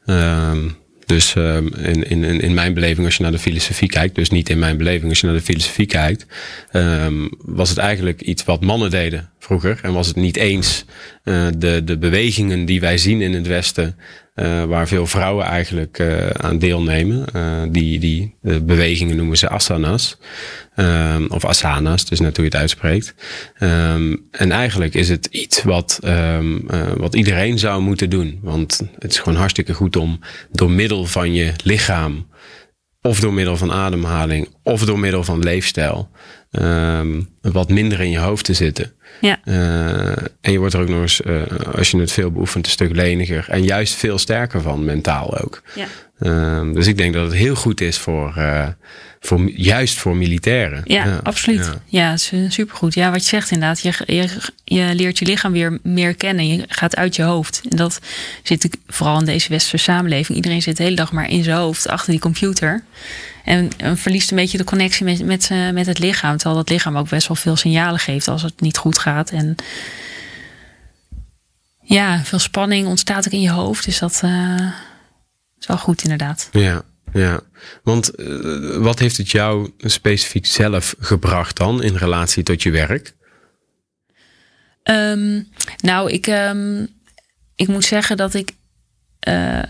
[0.05, 0.75] Um,
[1.05, 4.49] dus um, in, in, in mijn beleving, als je naar de filosofie kijkt, dus niet
[4.49, 6.25] in mijn beleving, als je naar de filosofie kijkt,
[6.71, 9.79] um, was het eigenlijk iets wat mannen deden vroeger.
[9.81, 10.85] En was het niet eens
[11.23, 13.95] uh, de, de bewegingen die wij zien in het Westen,
[14.35, 17.25] uh, waar veel vrouwen eigenlijk uh, aan deelnemen.
[17.71, 20.17] die die bewegingen noemen ze asanas.
[20.75, 23.15] Um, of asanas, dus net hoe je het uitspreekt.
[23.59, 26.39] Um, en eigenlijk is het iets wat, uh,
[26.97, 28.39] wat iedereen zou moeten doen.
[28.41, 30.19] Want het is gewoon hartstikke goed om
[30.51, 32.27] door middel van je lichaam,
[33.01, 36.09] of door middel van ademhaling, of door middel van leefstijl,
[37.41, 38.93] wat minder in je hoofd te zitten.
[39.21, 39.39] Ja.
[39.45, 40.07] Uh,
[40.41, 41.41] en je wordt er ook nog eens, uh,
[41.75, 43.45] als je het veel beoefent, een stuk leniger.
[43.49, 45.61] En juist veel sterker van, mentaal ook.
[45.75, 46.63] Ja.
[46.63, 48.67] dus ik denk dat het heel goed is voor, uh,
[49.19, 50.81] voor, juist voor militairen.
[50.83, 51.69] Ja, ja absoluut.
[51.85, 52.93] Ja, supergoed.
[52.93, 53.79] Ja, wat je zegt inderdaad.
[53.81, 54.27] Je, je,
[54.63, 56.47] je, leert je lichaam weer meer kennen.
[56.47, 57.61] Je gaat uit je hoofd.
[57.69, 57.99] En dat
[58.43, 60.37] zit vooral in deze westerse samenleving.
[60.37, 62.83] Iedereen zit de hele dag maar in zijn hoofd achter die computer.
[63.43, 66.37] En, en verliest een beetje de connectie met, met, met het lichaam.
[66.37, 69.31] Terwijl dat lichaam ook best wel veel signalen geeft als het niet goed gaat.
[69.31, 69.55] En
[71.81, 73.85] ja, veel spanning ontstaat ook in je hoofd.
[73.85, 74.71] Dus dat uh,
[75.59, 76.49] is wel goed inderdaad.
[76.51, 76.81] Ja,
[77.13, 77.39] ja.
[77.83, 83.13] Want uh, wat heeft het jou specifiek zelf gebracht dan in relatie tot je werk?
[84.83, 86.87] Um, nou, ik, um,
[87.55, 88.51] ik moet zeggen dat ik.
[89.27, 89.63] Uh,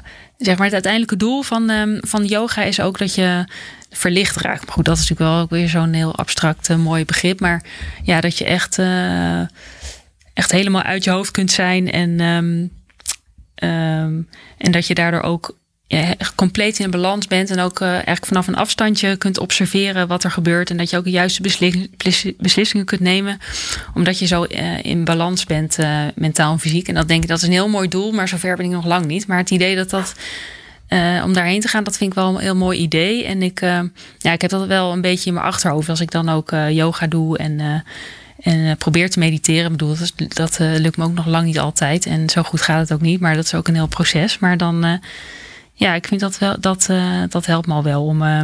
[0.46, 3.46] zeg maar het uiteindelijke doel van, um, van yoga is ook dat je
[3.90, 4.66] verlicht raakt.
[4.66, 7.40] Maar goed, dat is natuurlijk wel ook weer zo'n heel abstract uh, mooi begrip.
[7.40, 7.64] Maar
[8.04, 9.40] ja, dat je echt, uh,
[10.34, 11.92] echt helemaal uit je hoofd kunt zijn.
[11.92, 12.72] En, um,
[13.70, 15.58] um, en dat je daardoor ook
[15.94, 17.50] ja, compleet in balans bent.
[17.50, 20.70] En ook uh, eigenlijk vanaf een afstandje kunt observeren wat er gebeurt.
[20.70, 21.42] En dat je ook de juiste
[22.38, 23.40] beslissingen kunt nemen.
[23.94, 26.88] Omdat je zo uh, in balans bent, uh, mentaal en fysiek.
[26.88, 28.12] En dat denk ik, dat is een heel mooi doel.
[28.12, 29.28] Maar zover ben ik nog lang niet.
[29.28, 30.14] Maar het idee dat dat.
[31.24, 33.26] om daarheen te gaan, dat vind ik wel een heel mooi idee.
[33.26, 33.60] En ik,
[34.18, 35.90] ja, ik heb dat wel een beetje in mijn achterhoofd.
[35.90, 37.84] Als ik dan ook yoga doe en
[38.40, 39.66] en probeer te mediteren.
[39.66, 42.06] Ik bedoel, dat, dat lukt me ook nog lang niet altijd.
[42.06, 43.20] En zo goed gaat het ook niet.
[43.20, 44.40] Maar dat is ook een heel proces.
[44.40, 45.00] Maar dan
[45.74, 48.42] ja, ik vind dat wel, dat, uh, dat helpt me al wel om, uh,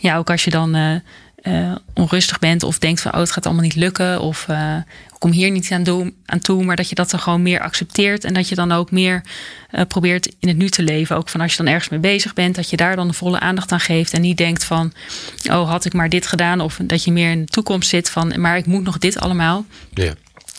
[0.00, 3.64] ja, ook als je dan uh, onrustig bent of denkt van, oh, het gaat allemaal
[3.64, 7.10] niet lukken of ik kom hier niet aan, doen, aan toe, maar dat je dat
[7.10, 9.22] dan gewoon meer accepteert en dat je dan ook meer
[9.88, 11.16] probeert in het nu te leven.
[11.16, 13.40] Ook van als je dan ergens mee bezig bent, dat je daar dan de volle
[13.40, 14.92] aandacht aan geeft en niet denkt van,
[15.50, 18.40] oh, had ik maar dit gedaan of dat je meer in de toekomst zit van,
[18.40, 19.64] maar ik moet nog dit allemaal.
[19.94, 20.14] Ja.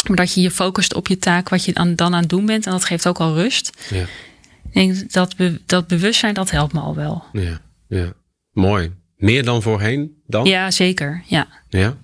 [0.08, 2.46] Maar dat je je focust op je taak, wat je dan, dan aan het doen
[2.46, 2.66] bent.
[2.66, 3.72] En dat geeft ook al rust.
[3.90, 4.06] Ja.
[4.72, 7.24] Ik denk dat, be, dat bewustzijn, dat helpt me al wel.
[7.32, 8.14] Ja, ja.
[8.52, 8.92] Mooi.
[9.18, 10.46] Meer dan voorheen dan?
[10.46, 11.24] Ja, zeker.
[11.26, 11.48] Ja.
[11.70, 11.98] Ja?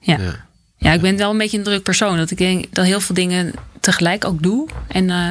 [0.00, 0.18] Ja.
[0.18, 0.44] ja.
[0.76, 2.16] Ja, ik ben wel een beetje een druk persoon.
[2.16, 4.68] Dat ik denk dat heel veel dingen tegelijk ook doe.
[4.88, 5.28] En, uh,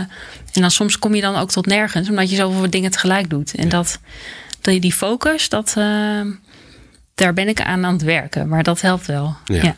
[0.54, 3.56] en dan soms kom je dan ook tot nergens, omdat je zoveel dingen tegelijk doet.
[3.56, 4.00] En dat,
[4.62, 6.22] dat die focus, dat, uh,
[7.16, 8.48] daar ben ik aan aan het werken.
[8.48, 9.36] Maar dat helpt wel.
[9.46, 9.76] Ja.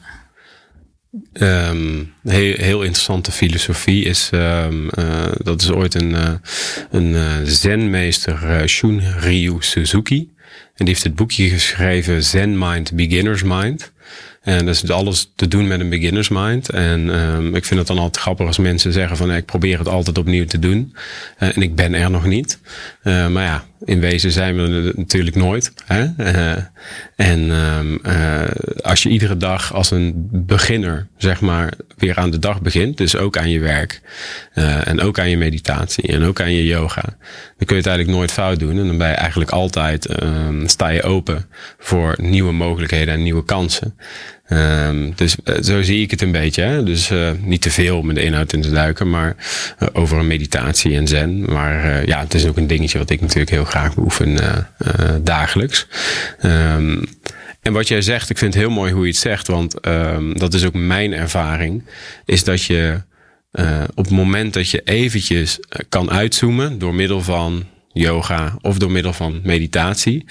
[1.34, 6.30] Um, heel, heel, interessante filosofie is, um, uh, dat is ooit een, uh,
[6.92, 10.34] een uh, zenmeester, Shun Ryu Suzuki.
[10.76, 13.94] En die heeft het boekje geschreven Zen Mind, Beginner's Mind.
[14.42, 16.70] En dat is alles te doen met een beginner's mind.
[16.70, 19.88] En um, ik vind het dan altijd grappig als mensen zeggen van ik probeer het
[19.88, 20.96] altijd opnieuw te doen.
[21.38, 22.60] En ik ben er nog niet.
[23.04, 25.74] Maar ja, in wezen zijn we natuurlijk nooit.
[25.86, 26.08] Hè?
[26.18, 26.64] Uh,
[27.16, 28.02] en um,
[28.82, 32.98] als je iedere dag als een beginner, zeg maar, weer aan de dag begint.
[32.98, 34.02] Dus ook aan je werk.
[34.84, 36.08] en ook aan je meditatie.
[36.08, 37.04] En ook aan je yoga.
[37.58, 38.80] Dan kun je het eigenlijk nooit fout doen.
[38.80, 41.46] En dan ben je eigenlijk altijd, um, sta je open
[41.80, 43.96] voor nieuwe mogelijkheden en nieuwe kansen.
[44.50, 46.62] Um, dus uh, zo zie ik het een beetje.
[46.62, 46.84] Hè?
[46.84, 49.36] Dus uh, niet te veel met de inhoud in te duiken, maar
[49.80, 51.52] uh, over een meditatie en zen.
[51.52, 54.38] Maar ja, het is ook een dingetje wat ik natuurlijk heel graag beoefen
[55.24, 55.88] dagelijks.
[56.44, 57.04] Um,
[57.62, 60.38] en wat jij zegt, ik vind het heel mooi hoe je het zegt, want um,
[60.38, 61.84] dat is ook mijn ervaring,
[62.26, 63.02] is dat je
[63.96, 69.14] op het moment dat je eventjes kan uitzoomen door middel van yoga of door middel
[69.14, 70.26] van meditatie,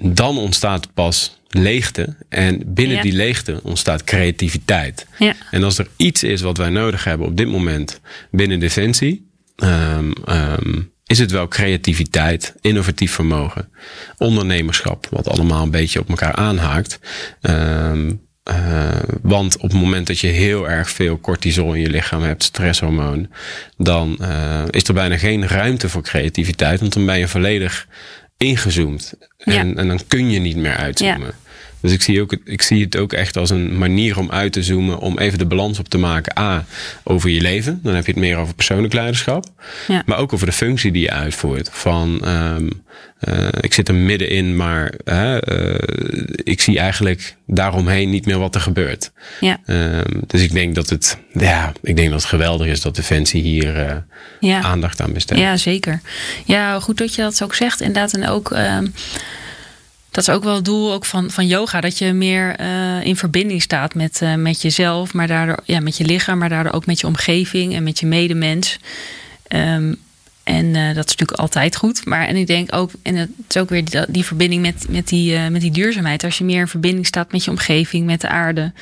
[0.00, 2.16] dan ontstaat pas leegte.
[2.28, 5.06] En binnen die leegte ontstaat creativiteit.
[5.18, 5.34] Ja.
[5.50, 8.00] En als er iets is wat wij nodig hebben op dit moment
[8.30, 13.68] binnen Defensie, um, um, is het wel creativiteit, innovatief vermogen,
[14.18, 16.98] ondernemerschap, wat allemaal een beetje op elkaar aanhaakt.
[17.40, 18.88] Um, uh,
[19.22, 23.28] want op het moment dat je heel erg veel cortisol in je lichaam hebt, stresshormoon,
[23.76, 26.80] dan uh, is er bijna geen ruimte voor creativiteit.
[26.80, 27.86] Want dan ben je volledig
[28.36, 29.14] ingezoomd.
[29.38, 31.34] En, en dan kun je niet meer uitzoomen.
[31.86, 34.62] Dus ik zie, ook, ik zie het ook echt als een manier om uit te
[34.62, 36.38] zoomen, om even de balans op te maken.
[36.38, 36.64] A,
[37.04, 37.80] over je leven.
[37.82, 39.46] Dan heb je het meer over persoonlijk leiderschap.
[39.88, 40.02] Ja.
[40.06, 41.68] Maar ook over de functie die je uitvoert.
[41.72, 42.82] Van, um,
[43.28, 45.36] uh, ik zit er middenin, maar uh,
[46.34, 49.12] ik zie eigenlijk daaromheen niet meer wat er gebeurt.
[49.40, 49.60] Ja.
[49.66, 53.42] Um, dus ik denk dat het, ja, ik denk dat het geweldig is dat Defensie
[53.42, 54.04] hier
[54.40, 54.60] ja.
[54.60, 55.40] aandacht aan besteedt.
[55.40, 56.00] Ja, zeker.
[56.44, 57.80] Ja, goed dat je dat ook zegt.
[57.80, 58.56] Inderdaad, en ook.
[60.16, 61.80] Dat is ook wel het doel ook van, van yoga.
[61.80, 65.96] Dat je meer uh, in verbinding staat met, uh, met jezelf, maar daardoor ja, met
[65.96, 68.78] je lichaam, maar daardoor ook met je omgeving en met je medemens.
[69.48, 69.96] Um,
[70.42, 72.04] en uh, dat is natuurlijk altijd goed.
[72.04, 75.08] Maar en ik denk ook, en het is ook weer die, die verbinding met, met,
[75.08, 76.24] die, met die duurzaamheid.
[76.24, 78.72] Als je meer in verbinding staat met je omgeving, met de aarde.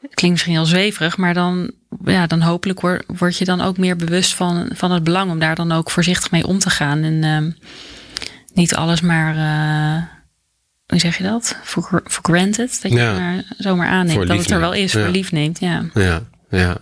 [0.00, 1.70] Klinkt misschien heel zweverig, maar dan,
[2.04, 5.38] ja, dan hopelijk word, word je dan ook meer bewust van, van het belang om
[5.38, 7.02] daar dan ook voorzichtig mee om te gaan.
[7.02, 7.56] En um,
[8.54, 9.34] niet alles maar
[10.90, 11.56] hoe zeg je dat?
[11.62, 12.82] For, for granted.
[12.82, 13.18] Dat je ja.
[13.18, 15.00] maar zomaar aanneemt dat het er wel is, ja.
[15.00, 15.60] voor lief neemt.
[15.60, 15.84] Ja.
[15.94, 16.76] ja, ja.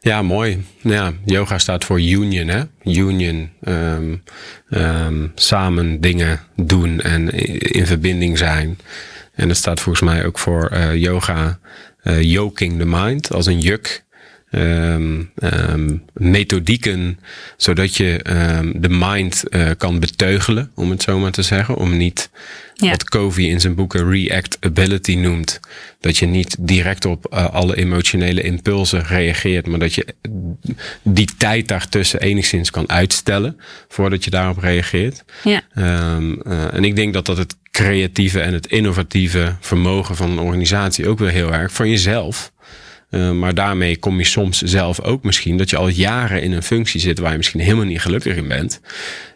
[0.00, 0.64] Ja, mooi.
[0.80, 2.62] Ja, yoga staat voor union, hè?
[2.84, 3.50] Union.
[3.64, 4.22] Um,
[4.70, 8.78] um, samen dingen doen en in verbinding zijn.
[9.34, 11.58] En het staat volgens mij ook voor uh, yoga,
[12.04, 14.04] uh, yoking the mind, als een juk.
[14.52, 17.18] Um, um, methodieken,
[17.56, 18.20] zodat je
[18.58, 21.76] um, de mind uh, kan beteugelen, om het zo maar te zeggen.
[21.76, 22.30] Om niet
[22.74, 22.90] ja.
[22.90, 25.60] wat Covey in zijn boeken reactability noemt.
[26.00, 30.06] Dat je niet direct op uh, alle emotionele impulsen reageert, maar dat je
[31.02, 35.24] die tijd daartussen enigszins kan uitstellen voordat je daarop reageert.
[35.44, 35.62] Ja.
[35.74, 41.08] Uh, en ik denk dat dat het creatieve en het innovatieve vermogen van een organisatie
[41.08, 42.52] ook weer heel erg van jezelf
[43.10, 46.62] uh, maar daarmee kom je soms zelf ook misschien dat je al jaren in een
[46.62, 48.80] functie zit waar je misschien helemaal niet gelukkig in bent.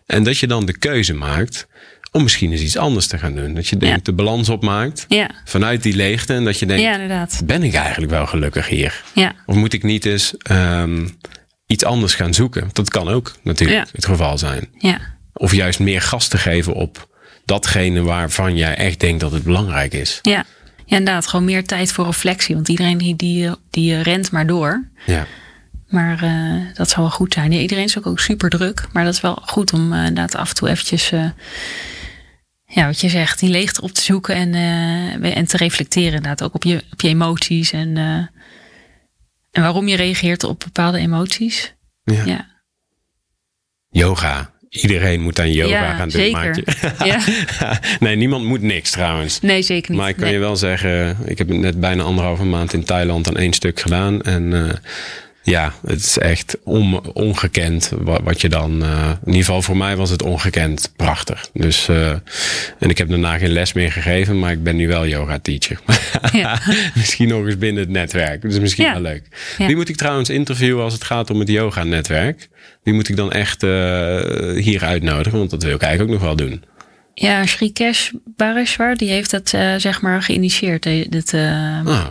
[0.06, 1.66] En dat je dan de keuze maakt
[2.14, 3.54] om misschien eens iets anders te gaan doen.
[3.54, 4.02] Dat je denkt, ja.
[4.02, 5.30] de balans opmaakt ja.
[5.44, 6.34] vanuit die leegte.
[6.34, 9.02] En dat je denkt, ja, ben ik eigenlijk wel gelukkig hier?
[9.46, 11.18] Of moet ik niet eens um,
[11.66, 12.68] iets anders gaan zoeken?
[12.72, 14.68] Dat kan ook natuurlijk het geval zijn.
[15.32, 17.08] Of juist meer gas te geven op
[17.44, 20.18] datgene waarvan jij echt denkt dat het belangrijk is.
[20.22, 20.44] Ja.
[20.86, 21.26] Ja, inderdaad.
[21.26, 22.54] Gewoon meer tijd voor reflectie.
[22.54, 24.88] Want iedereen die, die, die rent maar door.
[25.06, 25.26] Ja.
[25.88, 27.52] Maar uh, dat zou wel goed zijn.
[27.52, 28.86] Ja, iedereen is ook, ook super druk.
[28.92, 31.12] Maar dat is wel goed om uh, inderdaad af en toe eventjes...
[31.12, 31.30] Uh,
[32.66, 34.54] ja, wat je zegt, die leegte op te zoeken en,
[35.22, 36.42] en te reflecteren inderdaad.
[36.42, 37.96] Ook op je, op je emoties en,
[39.50, 41.74] en waarom je reageert op bepaalde emoties.
[42.04, 42.24] Ja.
[42.24, 42.46] ja.
[43.88, 44.53] Yoga.
[44.74, 46.64] Iedereen moet aan yoga ja, gaan doen, zeker.
[47.04, 47.18] Ja.
[48.00, 49.40] nee, niemand moet niks trouwens.
[49.40, 50.00] Nee, zeker niet.
[50.00, 50.34] Maar ik kan nee.
[50.34, 54.22] je wel zeggen, ik heb net bijna anderhalve maand in Thailand aan één stuk gedaan.
[54.22, 54.70] En uh,
[55.44, 58.82] ja, het is echt on, ongekend wat, wat je dan.
[58.82, 61.48] Uh, in ieder geval voor mij was het ongekend prachtig.
[61.52, 62.10] Dus, uh,
[62.78, 65.80] en ik heb daarna geen les meer gegeven, maar ik ben nu wel yoga teacher.
[66.32, 66.60] Ja.
[66.94, 68.42] misschien nog eens binnen het netwerk.
[68.42, 68.92] Dus misschien ja.
[68.92, 69.22] wel leuk.
[69.58, 69.66] Ja.
[69.66, 72.48] Wie moet ik trouwens interviewen als het gaat om het yoga netwerk?
[72.82, 73.70] Wie moet ik dan echt uh,
[74.56, 75.38] hier uitnodigen?
[75.38, 76.64] Want dat wil ik eigenlijk ook nog wel doen.
[77.14, 80.82] Ja, Shrikesh Bareshwar, die heeft dat zeg maar geïnitieerd.
[80.82, 82.06] Dit, ah.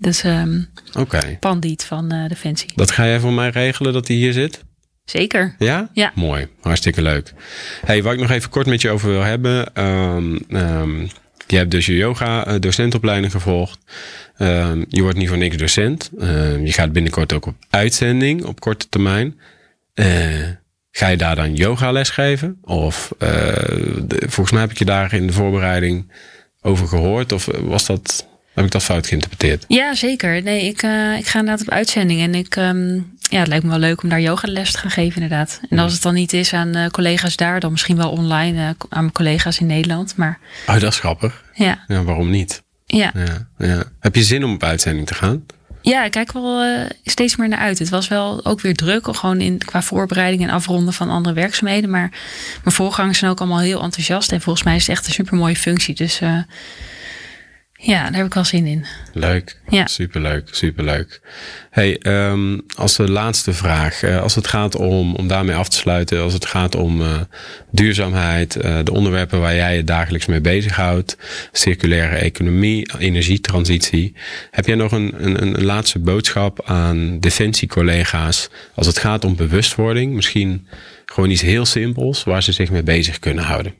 [0.00, 1.36] Dus um, okay.
[1.38, 2.72] Pandit van uh, Defensie.
[2.74, 4.64] Dat ga jij voor mij regelen dat hij hier zit?
[5.04, 5.54] Zeker.
[5.58, 5.90] Ja?
[5.92, 6.12] Ja.
[6.14, 6.48] Mooi.
[6.60, 7.32] Hartstikke leuk.
[7.84, 9.84] Hey, waar ik nog even kort met je over wil hebben.
[9.84, 11.08] Um, um,
[11.46, 13.78] je hebt dus je yoga uh, docentopleiding gevolgd.
[14.88, 16.10] Je wordt niet voor niks docent.
[16.64, 19.40] je gaat binnenkort ook op uitzending op korte termijn.
[19.94, 20.06] Uh,
[20.90, 22.58] ga je daar dan yoga les geven?
[22.62, 26.12] Of de, volgens mij heb ik je daar in de voorbereiding
[26.60, 27.32] over gehoord.
[27.32, 28.28] Of was dat
[28.60, 29.64] heb ik dat fout geïnterpreteerd?
[29.68, 30.42] Ja, zeker.
[30.42, 32.20] Nee, ik, uh, ik ga inderdaad op uitzending.
[32.20, 35.22] En ik, um, ja, het lijkt me wel leuk om daar yogales te gaan geven,
[35.22, 35.60] inderdaad.
[35.70, 38.68] En als het dan niet is aan uh, collega's daar, dan misschien wel online uh,
[38.68, 40.16] aan mijn collega's in Nederland.
[40.16, 40.38] Maar...
[40.66, 41.44] Oh, dat is grappig.
[41.54, 41.84] Ja.
[41.86, 42.62] ja waarom niet?
[42.86, 43.12] Ja.
[43.14, 43.66] ja.
[43.66, 43.82] ja.
[44.00, 45.46] Heb je zin om op uitzending te gaan?
[45.82, 46.64] Ja, ik kijk wel
[47.04, 47.78] steeds meer naar uit.
[47.78, 51.90] Het was wel ook weer druk, gewoon in, qua voorbereiding en afronden van andere werkzaamheden.
[51.90, 52.08] Maar
[52.62, 54.32] mijn voorgangers zijn ook allemaal heel enthousiast.
[54.32, 55.94] En volgens mij is het echt een super mooie functie.
[55.94, 56.20] Dus
[57.82, 58.86] ja, daar heb ik wel zin in.
[59.12, 59.60] Leuk.
[59.68, 59.86] Ja.
[59.86, 61.20] Superleuk, superleuk.
[61.70, 64.02] Hey, um, als de laatste vraag.
[64.02, 66.22] Uh, als het gaat om, om daarmee af te sluiten.
[66.22, 67.20] Als het gaat om uh,
[67.70, 68.56] duurzaamheid.
[68.56, 71.16] Uh, de onderwerpen waar jij je dagelijks mee bezighoudt.
[71.52, 74.16] Circulaire economie, energietransitie.
[74.50, 78.48] Heb jij nog een, een, een laatste boodschap aan defensiecollega's.
[78.74, 80.14] Als het gaat om bewustwording.
[80.14, 80.66] Misschien
[81.06, 83.74] gewoon iets heel simpels waar ze zich mee bezig kunnen houden.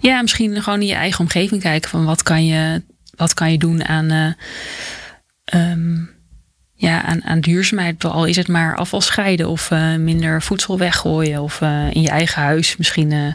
[0.00, 2.82] Ja, misschien gewoon in je eigen omgeving kijken van wat kan je
[3.20, 4.32] wat kan je doen aan, uh,
[5.70, 6.10] um,
[6.74, 8.04] ja, aan, aan duurzaamheid?
[8.04, 11.42] Al is het maar afval scheiden of uh, minder voedsel weggooien.
[11.42, 13.34] Of uh, in je eigen huis misschien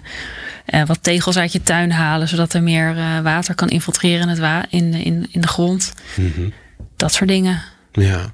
[0.86, 2.28] wat tegels uit je tuin halen.
[2.28, 5.94] Zodat er meer water kan infiltreren in, het wa in, in, in de grond.
[6.16, 6.54] Mm -hmm.
[6.96, 7.62] Dat soort dingen.
[7.92, 8.34] Ja.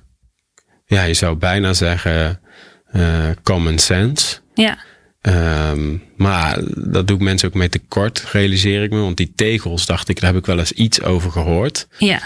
[0.86, 2.40] ja, je zou bijna zeggen
[3.44, 4.40] common sense.
[4.54, 4.78] Ja.
[5.22, 9.00] Um, maar dat doe ik mensen ook mee tekort, realiseer ik me.
[9.00, 11.88] Want die tegels, dacht ik, daar heb ik wel eens iets over gehoord.
[11.98, 12.22] Ja.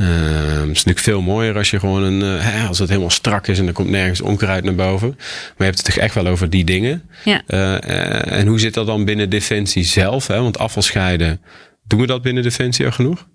[0.00, 3.10] Um, het is natuurlijk veel mooier als je gewoon een, uh, hè, als het helemaal
[3.10, 5.08] strak is en er komt nergens onkruid naar boven.
[5.08, 7.02] Maar je hebt het toch echt wel over die dingen.
[7.24, 7.42] Ja.
[7.46, 10.26] Uh, uh, en hoe zit dat dan binnen Defensie zelf?
[10.26, 10.40] Hè?
[10.40, 11.40] Want afvalscheiden,
[11.86, 13.26] doen we dat binnen Defensie al genoeg?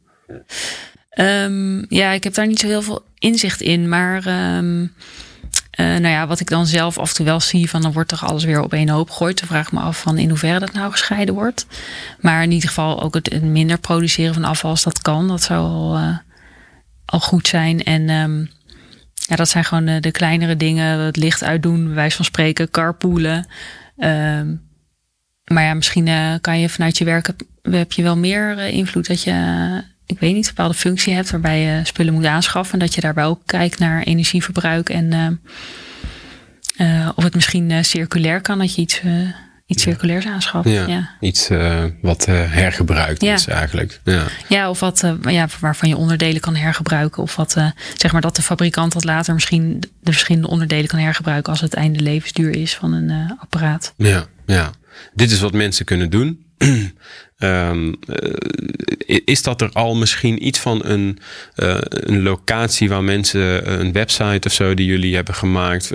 [1.20, 3.90] Um, ja, ik heb daar niet zo heel veel inzicht in.
[3.90, 4.94] Maar um,
[5.76, 8.10] uh, nou ja, wat ik dan zelf af en toe wel zie, van dan wordt
[8.10, 9.40] toch alles weer op één hoop gegooid.
[9.40, 11.66] Dan vraag ik me af van in hoeverre dat nou gescheiden wordt.
[12.20, 15.28] Maar in ieder geval ook het minder produceren van afval als dat kan.
[15.28, 16.18] Dat zou al, uh,
[17.06, 17.84] al goed zijn.
[17.84, 18.50] En um,
[19.14, 21.00] ja, dat zijn gewoon de, kleinere dingen.
[21.00, 23.48] Het licht uitdoen, bij wijze van spreken, carpoolen.
[23.98, 24.64] Um,
[25.46, 29.24] maar ja, misschien uh, kan je vanuit je werk heb je wel meer invloed dat
[29.24, 29.34] je
[30.06, 32.74] ik weet niet, een bepaalde functie hebt waarbij je spullen moet aanschaffen.
[32.74, 35.28] En dat je daarbij ook kijkt naar energieverbruik en uh,
[36.88, 39.02] uh, of het misschien uh, circulair kan, dat je iets,
[39.66, 39.90] iets ja.
[39.92, 40.70] circulairs aanschaft.
[40.70, 41.10] Ja, ja.
[41.20, 41.50] iets
[42.02, 43.34] wat hergebruikt ja.
[43.34, 44.00] is eigenlijk.
[44.04, 47.24] Ja, ja of wat ja, waarvan je onderdelen kan hergebruiken.
[47.24, 47.52] Of wat
[47.96, 51.74] zeg maar dat de fabrikant dat later misschien de verschillende onderdelen kan hergebruiken als het
[51.74, 53.94] einde levensduur is van een apparaat.
[53.98, 54.72] Ja, ja.
[55.14, 56.45] Dit is wat mensen kunnen doen.
[57.40, 61.20] Um, uh, is dat er al misschien iets van een,
[61.56, 65.92] uh, een locatie waar mensen, een website of zo die jullie hebben gemaakt,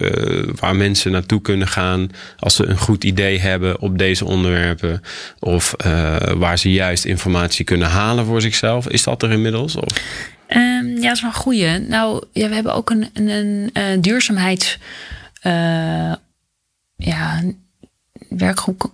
[0.60, 5.02] waar mensen naartoe kunnen gaan als ze een goed idee hebben op deze onderwerpen?
[5.38, 5.74] Of
[6.36, 8.88] waar ze juist informatie kunnen halen voor zichzelf?
[8.88, 9.76] Is dat er inmiddels?
[9.76, 9.88] Of?
[10.48, 11.78] Um, ja, dat is wel een goeie.
[11.78, 14.78] Nou, ja, we hebben ook een, een duurzaamheids
[16.96, 17.42] ja,
[18.28, 18.90] werkgroep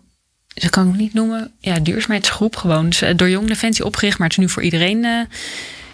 [0.56, 1.52] ze kan ik niet noemen.
[1.60, 2.88] Ja, duurzaamheidsgroep gewoon.
[2.88, 5.20] Dus door Jong Defensie opgericht, maar het is nu voor iedereen uh,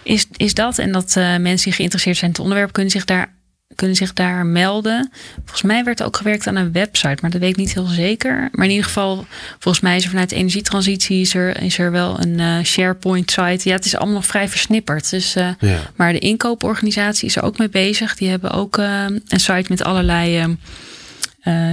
[0.03, 0.77] is, is dat.
[0.77, 3.41] En dat uh, mensen die geïnteresseerd zijn in het onderwerp kunnen zich daar
[3.75, 5.11] kunnen zich daar melden.
[5.35, 7.85] Volgens mij werd er ook gewerkt aan een website, maar dat weet ik niet heel
[7.85, 8.49] zeker.
[8.51, 9.25] Maar in ieder geval,
[9.59, 13.31] volgens mij is er vanuit de energietransitie is er, is er wel een uh, SharePoint
[13.31, 13.69] site.
[13.69, 15.09] Ja, het is allemaal nog vrij versnipperd.
[15.09, 15.55] Dus, ja.
[15.95, 18.15] Maar de inkooporganisatie is er ook mee bezig.
[18.15, 20.57] Die hebben ook een site met allerlei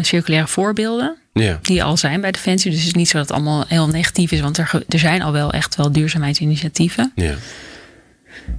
[0.03, 1.20] circulaire voorbeelden.
[1.33, 1.59] Ja.
[1.63, 2.71] Die al zijn bij Defensie.
[2.71, 4.41] Dus het is niet zo dat het allemaal heel negatief is.
[4.41, 7.13] Want er, er zijn al wel echt wel duurzaamheidsinitiatieven.
[7.15, 7.35] Ja.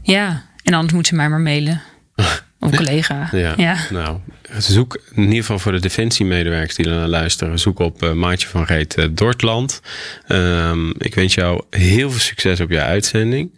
[0.02, 1.82] Ja, en anders moeten ze mij maar mailen.
[2.60, 3.30] Of collega.
[3.32, 3.54] Ja.
[3.58, 3.78] ja.
[3.90, 4.18] Nou,
[4.58, 7.60] zoek in ieder geval voor de defensiemedewerkers die er naar luisteren.
[7.60, 9.82] Zoek op uh, Maatje van Reet uh, Dortland.
[10.28, 13.52] Um, ik wens jou heel veel succes op je uitzending.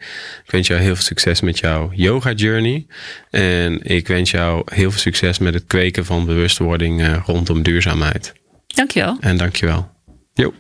[0.46, 2.86] Ik wens jou heel veel succes met jouw yoga journey.
[3.30, 8.34] En ik wens jou heel veel succes met het kweken van bewustwording uh, rondom duurzaamheid.
[8.74, 9.18] Dankjewel.
[9.20, 9.90] En dankjewel.
[10.34, 10.54] Jo.